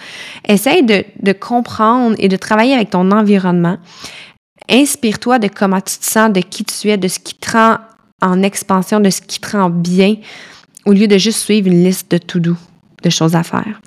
Essaye 0.48 0.84
de, 0.84 1.04
de, 1.22 1.34
comprendre 1.34 2.16
et 2.18 2.30
de 2.30 2.36
travailler 2.36 2.74
avec 2.74 2.90
ton 2.90 3.12
environnement. 3.12 3.78
Inspire-toi 4.70 5.38
de 5.38 5.50
comment 5.50 5.82
tu 5.82 5.98
te 6.00 6.06
sens, 6.06 6.32
de 6.32 6.42
qui 6.42 6.66
tu 6.66 6.90
es, 6.90 6.98
de 6.98 7.08
ce 7.08 7.20
qui 7.20 7.36
te 7.36 7.52
rend 7.52 7.78
en 8.24 8.42
expansion, 8.42 9.00
de 9.00 9.12
ce 9.12 9.22
qui 9.22 9.40
te 9.40 9.56
rend 9.56 9.70
bien, 9.70 10.16
au 10.86 10.94
lieu 10.94 11.08
de 11.08 11.18
juste 11.20 11.42
suivre 11.42 11.68
une 11.68 11.84
liste 11.84 12.10
de 12.10 12.18
tout 12.18 12.40
doux 12.40 12.58
de 13.03 13.10
choses 13.10 13.36
à 13.36 13.43
faire. 13.43 13.81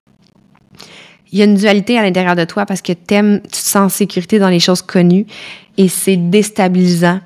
Il 1.33 1.39
y 1.39 1.43
a 1.43 1.45
une 1.45 1.55
dualité 1.55 1.97
à 1.99 2.03
l'intérieur 2.03 2.35
de 2.35 2.45
toi 2.45 2.67
parce 2.67 2.83
que 2.83 2.93
aimes, 3.11 3.41
tu 3.45 3.51
te 3.51 3.57
sens 3.57 3.77
en 3.77 3.89
sécurité 3.89 4.39
dans 4.39 4.49
les 4.49 4.59
choses 4.59 4.83
connues 4.83 5.27
et 5.77 5.89
c'est 5.89 6.17
déstabilisant 6.17 7.21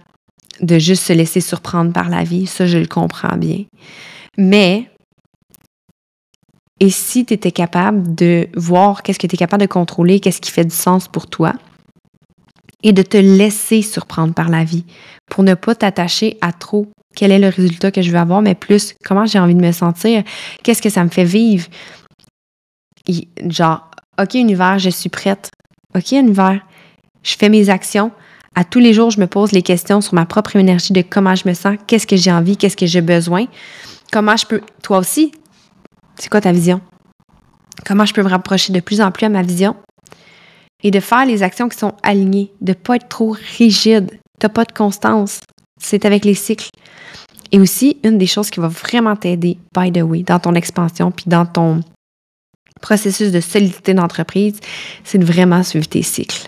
de 0.60 0.78
juste 0.78 1.04
se 1.04 1.12
laisser 1.12 1.40
surprendre 1.40 1.92
par 1.92 2.10
la 2.10 2.22
vie. 2.22 2.46
Ça, 2.46 2.66
je 2.66 2.78
le 2.78 2.86
comprends 2.86 3.36
bien. 3.36 3.64
Mais, 4.36 4.90
et 6.80 6.90
si 6.90 7.24
tu 7.24 7.34
étais 7.34 7.52
capable 7.52 8.14
de 8.14 8.48
voir 8.54 9.02
qu'est-ce 9.02 9.18
que 9.18 9.26
tu 9.26 9.34
es 9.34 9.38
capable 9.38 9.62
de 9.62 9.68
contrôler, 9.68 10.20
qu'est-ce 10.20 10.40
qui 10.40 10.50
fait 10.50 10.64
du 10.64 10.74
sens 10.74 11.08
pour 11.08 11.26
toi, 11.26 11.54
et 12.84 12.92
de 12.92 13.02
te 13.02 13.16
laisser 13.16 13.82
surprendre 13.82 14.34
par 14.34 14.48
la 14.48 14.62
vie 14.62 14.84
pour 15.28 15.42
ne 15.42 15.54
pas 15.54 15.74
t'attacher 15.74 16.36
à 16.40 16.52
trop 16.52 16.86
quel 17.16 17.32
est 17.32 17.38
le 17.38 17.48
résultat 17.48 17.90
que 17.90 18.02
je 18.02 18.10
veux 18.10 18.18
avoir, 18.18 18.42
mais 18.42 18.54
plus 18.54 18.94
comment 19.04 19.26
j'ai 19.26 19.38
envie 19.38 19.54
de 19.54 19.60
me 19.60 19.72
sentir, 19.72 20.22
qu'est-ce 20.62 20.82
que 20.82 20.90
ça 20.90 21.02
me 21.02 21.08
fait 21.08 21.24
vivre. 21.24 21.66
genre, 23.48 23.90
OK, 24.20 24.34
univers, 24.34 24.78
je 24.78 24.90
suis 24.90 25.08
prête. 25.08 25.50
OK, 25.96 26.12
univers, 26.12 26.60
je 27.22 27.34
fais 27.36 27.48
mes 27.48 27.70
actions. 27.70 28.12
À 28.54 28.64
tous 28.64 28.80
les 28.80 28.92
jours, 28.92 29.10
je 29.10 29.20
me 29.20 29.26
pose 29.26 29.52
les 29.52 29.62
questions 29.62 30.00
sur 30.00 30.14
ma 30.14 30.26
propre 30.26 30.54
énergie 30.56 30.92
de 30.92 31.02
comment 31.02 31.34
je 31.34 31.48
me 31.48 31.54
sens, 31.54 31.76
qu'est-ce 31.86 32.06
que 32.06 32.16
j'ai 32.16 32.30
envie, 32.30 32.56
qu'est-ce 32.56 32.76
que 32.76 32.86
j'ai 32.86 33.00
besoin, 33.00 33.46
comment 34.12 34.36
je 34.36 34.46
peux, 34.46 34.60
toi 34.82 34.98
aussi, 34.98 35.32
c'est 36.16 36.28
quoi 36.28 36.40
ta 36.40 36.52
vision? 36.52 36.80
Comment 37.84 38.04
je 38.04 38.14
peux 38.14 38.22
me 38.22 38.28
rapprocher 38.28 38.72
de 38.72 38.78
plus 38.80 39.00
en 39.00 39.10
plus 39.10 39.26
à 39.26 39.28
ma 39.28 39.42
vision? 39.42 39.74
Et 40.84 40.90
de 40.90 41.00
faire 41.00 41.24
les 41.24 41.42
actions 41.42 41.68
qui 41.68 41.78
sont 41.78 41.94
alignées, 42.02 42.52
de 42.60 42.72
ne 42.72 42.74
pas 42.74 42.96
être 42.96 43.08
trop 43.08 43.34
rigide. 43.58 44.10
Tu 44.38 44.48
pas 44.48 44.64
de 44.64 44.72
constance. 44.72 45.40
C'est 45.80 46.04
avec 46.04 46.24
les 46.24 46.34
cycles. 46.34 46.68
Et 47.50 47.58
aussi, 47.58 47.98
une 48.04 48.18
des 48.18 48.26
choses 48.26 48.50
qui 48.50 48.60
va 48.60 48.68
vraiment 48.68 49.16
t'aider, 49.16 49.58
by 49.74 49.90
the 49.90 50.02
way, 50.02 50.22
dans 50.22 50.38
ton 50.38 50.54
expansion 50.54 51.10
puis 51.10 51.24
dans 51.26 51.46
ton 51.46 51.80
processus 52.80 53.32
de 53.32 53.40
solidité 53.40 53.94
d'entreprise, 53.94 54.60
c'est 55.04 55.18
de 55.18 55.24
vraiment 55.24 55.62
suivre 55.62 55.88
tes 55.88 56.02
cycles. 56.02 56.46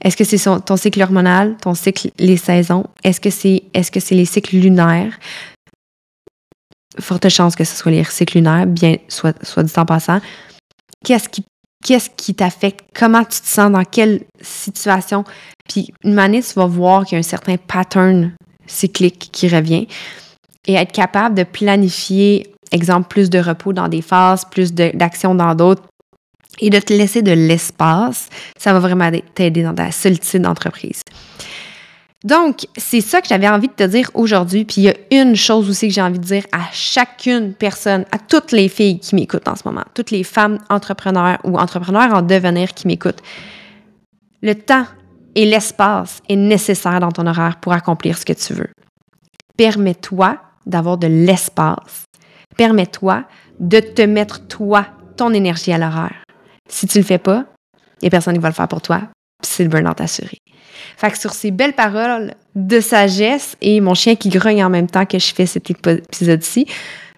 Est-ce 0.00 0.16
que 0.16 0.24
c'est 0.24 0.38
ton 0.64 0.76
cycle 0.76 1.02
hormonal, 1.02 1.56
ton 1.60 1.74
cycle, 1.74 2.10
les 2.18 2.36
saisons? 2.36 2.86
Est-ce 3.02 3.20
que 3.20 3.30
c'est 3.30 3.64
est 3.74 3.82
-ce 3.82 4.00
c'est 4.00 4.14
les 4.14 4.26
cycles 4.26 4.56
lunaires? 4.56 5.18
Forte 7.00 7.28
chance 7.28 7.56
que 7.56 7.64
ce 7.64 7.74
soit 7.76 7.92
les 7.92 8.04
cycles 8.04 8.38
lunaires, 8.38 8.66
bien, 8.66 8.96
soit, 9.08 9.36
soit 9.44 9.64
dit 9.64 9.72
en 9.76 9.84
passant. 9.84 10.20
Qu'est-ce 11.04 11.28
qui 11.28 11.44
qu'est-ce 11.84 12.10
qui 12.16 12.34
t'affecte, 12.34 12.80
comment 12.94 13.22
tu 13.22 13.40
te 13.40 13.46
sens, 13.46 13.70
dans 13.70 13.84
quelle 13.84 14.22
situation. 14.40 15.22
Puis 15.68 15.92
une 16.02 16.14
manière, 16.14 16.42
tu 16.42 16.54
vas 16.54 16.66
voir 16.66 17.04
qu'il 17.04 17.12
y 17.12 17.16
a 17.16 17.20
un 17.20 17.22
certain 17.22 17.56
pattern 17.56 18.32
cyclique 18.66 19.28
qui 19.30 19.46
revient 19.48 19.86
et 20.66 20.74
être 20.74 20.92
capable 20.92 21.36
de 21.36 21.44
planifier, 21.44 22.52
exemple, 22.72 23.08
plus 23.08 23.30
de 23.30 23.38
repos 23.38 23.72
dans 23.72 23.88
des 23.88 24.02
phases, 24.02 24.44
plus 24.46 24.72
d'action 24.72 25.34
dans 25.34 25.54
d'autres 25.54 25.82
et 26.60 26.70
de 26.70 26.78
te 26.78 26.92
laisser 26.92 27.20
de 27.20 27.32
l'espace, 27.32 28.28
ça 28.56 28.72
va 28.72 28.78
vraiment 28.78 29.10
t'aider 29.34 29.62
dans 29.62 29.74
ta 29.74 29.90
solitude 29.90 30.42
d'entreprise. 30.42 31.02
Donc, 32.24 32.66
c'est 32.76 33.02
ça 33.02 33.20
que 33.20 33.28
j'avais 33.28 33.48
envie 33.48 33.68
de 33.68 33.74
te 33.74 33.84
dire 33.84 34.10
aujourd'hui. 34.14 34.64
Puis 34.64 34.76
il 34.78 34.84
y 34.84 34.88
a 34.88 34.94
une 35.10 35.36
chose 35.36 35.68
aussi 35.68 35.88
que 35.88 35.94
j'ai 35.94 36.00
envie 36.00 36.18
de 36.18 36.24
dire 36.24 36.44
à 36.52 36.62
chacune 36.72 37.52
personne, 37.52 38.06
à 38.10 38.18
toutes 38.18 38.50
les 38.52 38.70
filles 38.70 38.98
qui 38.98 39.14
m'écoutent 39.14 39.46
en 39.46 39.56
ce 39.56 39.62
moment, 39.66 39.84
toutes 39.92 40.10
les 40.10 40.24
femmes 40.24 40.58
entrepreneurs 40.70 41.38
ou 41.44 41.58
entrepreneurs 41.58 42.14
en 42.14 42.22
devenir 42.22 42.72
qui 42.72 42.86
m'écoutent. 42.86 43.22
Le 44.42 44.54
temps 44.54 44.86
et 45.34 45.44
l'espace 45.44 46.22
est 46.28 46.36
nécessaire 46.36 47.00
dans 47.00 47.12
ton 47.12 47.26
horaire 47.26 47.58
pour 47.60 47.74
accomplir 47.74 48.16
ce 48.16 48.24
que 48.24 48.32
tu 48.32 48.54
veux. 48.54 48.70
Permets-toi 49.56 50.38
d'avoir 50.64 50.96
de 50.96 51.06
l'espace. 51.06 52.04
Permets-toi 52.56 53.24
de 53.60 53.80
te 53.80 54.02
mettre 54.02 54.46
toi, 54.46 54.86
ton 55.16 55.32
énergie 55.34 55.72
à 55.72 55.78
l'horaire. 55.78 56.24
Si 56.68 56.86
tu 56.86 56.98
le 56.98 57.04
fais 57.04 57.18
pas, 57.18 57.44
il 58.00 58.04
n'y 58.04 58.08
a 58.08 58.10
personne 58.10 58.34
qui 58.34 58.40
va 58.40 58.48
le 58.48 58.54
faire 58.54 58.68
pour 58.68 58.80
toi. 58.80 59.02
C'est 59.44 59.62
le 59.62 59.68
burn-out 59.68 60.00
assuré. 60.00 60.40
Fait 60.96 61.10
que 61.10 61.18
sur 61.18 61.32
ces 61.32 61.50
belles 61.50 61.72
paroles 61.72 62.34
de 62.54 62.80
sagesse 62.80 63.56
et 63.60 63.80
mon 63.80 63.94
chien 63.94 64.16
qui 64.16 64.28
grogne 64.28 64.64
en 64.64 64.70
même 64.70 64.88
temps 64.88 65.06
que 65.06 65.18
je 65.18 65.34
fais 65.34 65.46
cet 65.46 65.70
épisode-ci, 65.70 66.66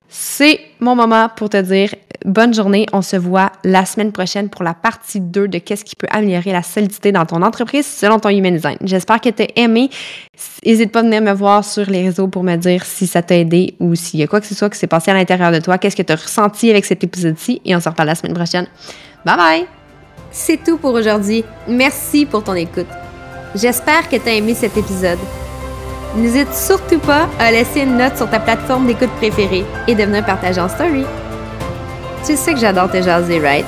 c'est 0.09 0.61
mon 0.81 0.95
moment 0.95 1.29
pour 1.35 1.51
te 1.51 1.61
dire 1.61 1.95
bonne 2.25 2.55
journée. 2.55 2.87
On 2.93 3.03
se 3.03 3.17
voit 3.17 3.53
la 3.65 3.85
semaine 3.85 4.13
prochaine 4.13 4.49
pour 4.49 4.63
la 4.63 4.73
partie 4.73 5.21
2 5.21 5.49
de 5.49 5.59
qu'est-ce 5.59 5.85
qui 5.85 5.97
peut 5.97 6.07
améliorer 6.11 6.53
la 6.53 6.63
solidité 6.63 7.13
dans 7.13 7.27
ton 7.27 7.43
entreprise 7.43 7.87
selon 7.87 8.19
ton 8.19 8.31
human 8.31 8.55
design. 8.55 8.79
J'espère 8.83 9.21
que 9.21 9.29
tu 9.29 9.43
as 9.43 9.49
aimé. 9.57 9.91
N'hésite 10.65 10.93
pas 10.93 11.01
à 11.01 11.03
venir 11.03 11.21
me 11.21 11.33
voir 11.33 11.65
sur 11.65 11.85
les 11.91 12.05
réseaux 12.05 12.29
pour 12.29 12.45
me 12.45 12.57
dire 12.57 12.85
si 12.85 13.07
ça 13.07 13.23
t'a 13.23 13.37
aidé 13.37 13.75
ou 13.81 13.95
s'il 13.95 14.21
y 14.21 14.23
a 14.23 14.27
quoi 14.27 14.41
que 14.41 14.47
ce 14.47 14.55
soit 14.55 14.71
qui 14.71 14.79
s'est 14.79 14.87
passé 14.87 15.11
à 15.11 15.15
l'intérieur 15.15 15.53
de 15.53 15.59
toi. 15.59 15.77
Qu'est-ce 15.79 15.97
que 15.97 16.03
tu 16.03 16.13
as 16.13 16.17
ressenti 16.17 16.71
avec 16.71 16.85
cet 16.85 17.03
épisode-ci? 17.05 17.61
Et 17.65 17.75
on 17.75 17.81
se 17.81 17.89
reparle 17.89 18.09
la 18.09 18.15
semaine 18.15 18.35
prochaine. 18.35 18.67
Bye 19.25 19.37
bye! 19.37 19.86
C'est 20.39 20.63
tout 20.63 20.77
pour 20.77 20.93
aujourd'hui. 20.93 21.45
Merci 21.67 22.27
pour 22.27 22.45
ton 22.45 22.55
écoute. 22.55 22.87
J'espère 23.55 24.07
que 24.09 24.17
tu 24.17 24.29
as 24.29 24.35
aimé 24.35 24.55
cet 24.55 24.77
épisode. 24.77 25.19
N'hésite 26.15 26.53
surtout 26.55 26.99
pas 26.99 27.27
à 27.39 27.51
laisser 27.51 27.81
une 27.81 27.97
note 27.97 28.19
sur 28.19 28.29
ta 28.29 28.39
plateforme 28.39 28.87
d'écoute 28.87 29.11
préférée 29.17 29.65
et 29.89 29.95
de 29.95 30.05
venir 30.05 30.25
partager 30.27 30.61
en 30.61 30.69
story. 30.69 31.05
Tu 32.27 32.37
sais 32.37 32.53
que 32.53 32.61
j'adore 32.61 32.91
te 32.91 33.01
jaser, 33.01 33.41
right? 33.41 33.65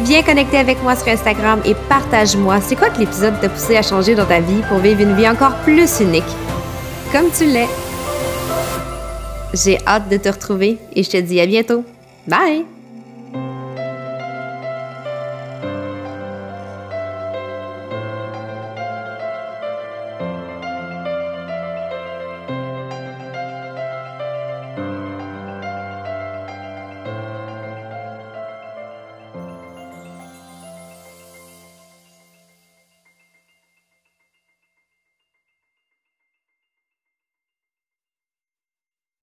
Viens 0.00 0.22
connecter 0.22 0.58
avec 0.58 0.82
moi 0.82 0.96
sur 0.96 1.08
Instagram 1.08 1.60
et 1.64 1.76
partage-moi 1.88 2.60
c'est 2.60 2.74
quoi 2.74 2.90
que 2.90 2.98
l'épisode 2.98 3.40
t'a 3.40 3.48
poussé 3.48 3.76
à 3.76 3.82
changer 3.82 4.16
dans 4.16 4.26
ta 4.26 4.40
vie 4.40 4.62
pour 4.68 4.78
vivre 4.78 5.00
une 5.00 5.14
vie 5.14 5.28
encore 5.28 5.54
plus 5.62 6.00
unique. 6.00 6.24
Comme 7.12 7.30
tu 7.30 7.44
l'es. 7.44 7.68
J'ai 9.54 9.78
hâte 9.86 10.08
de 10.08 10.16
te 10.16 10.28
retrouver 10.28 10.78
et 10.92 11.04
je 11.04 11.10
te 11.10 11.18
dis 11.18 11.40
à 11.40 11.46
bientôt. 11.46 11.84
Bye! 12.26 12.69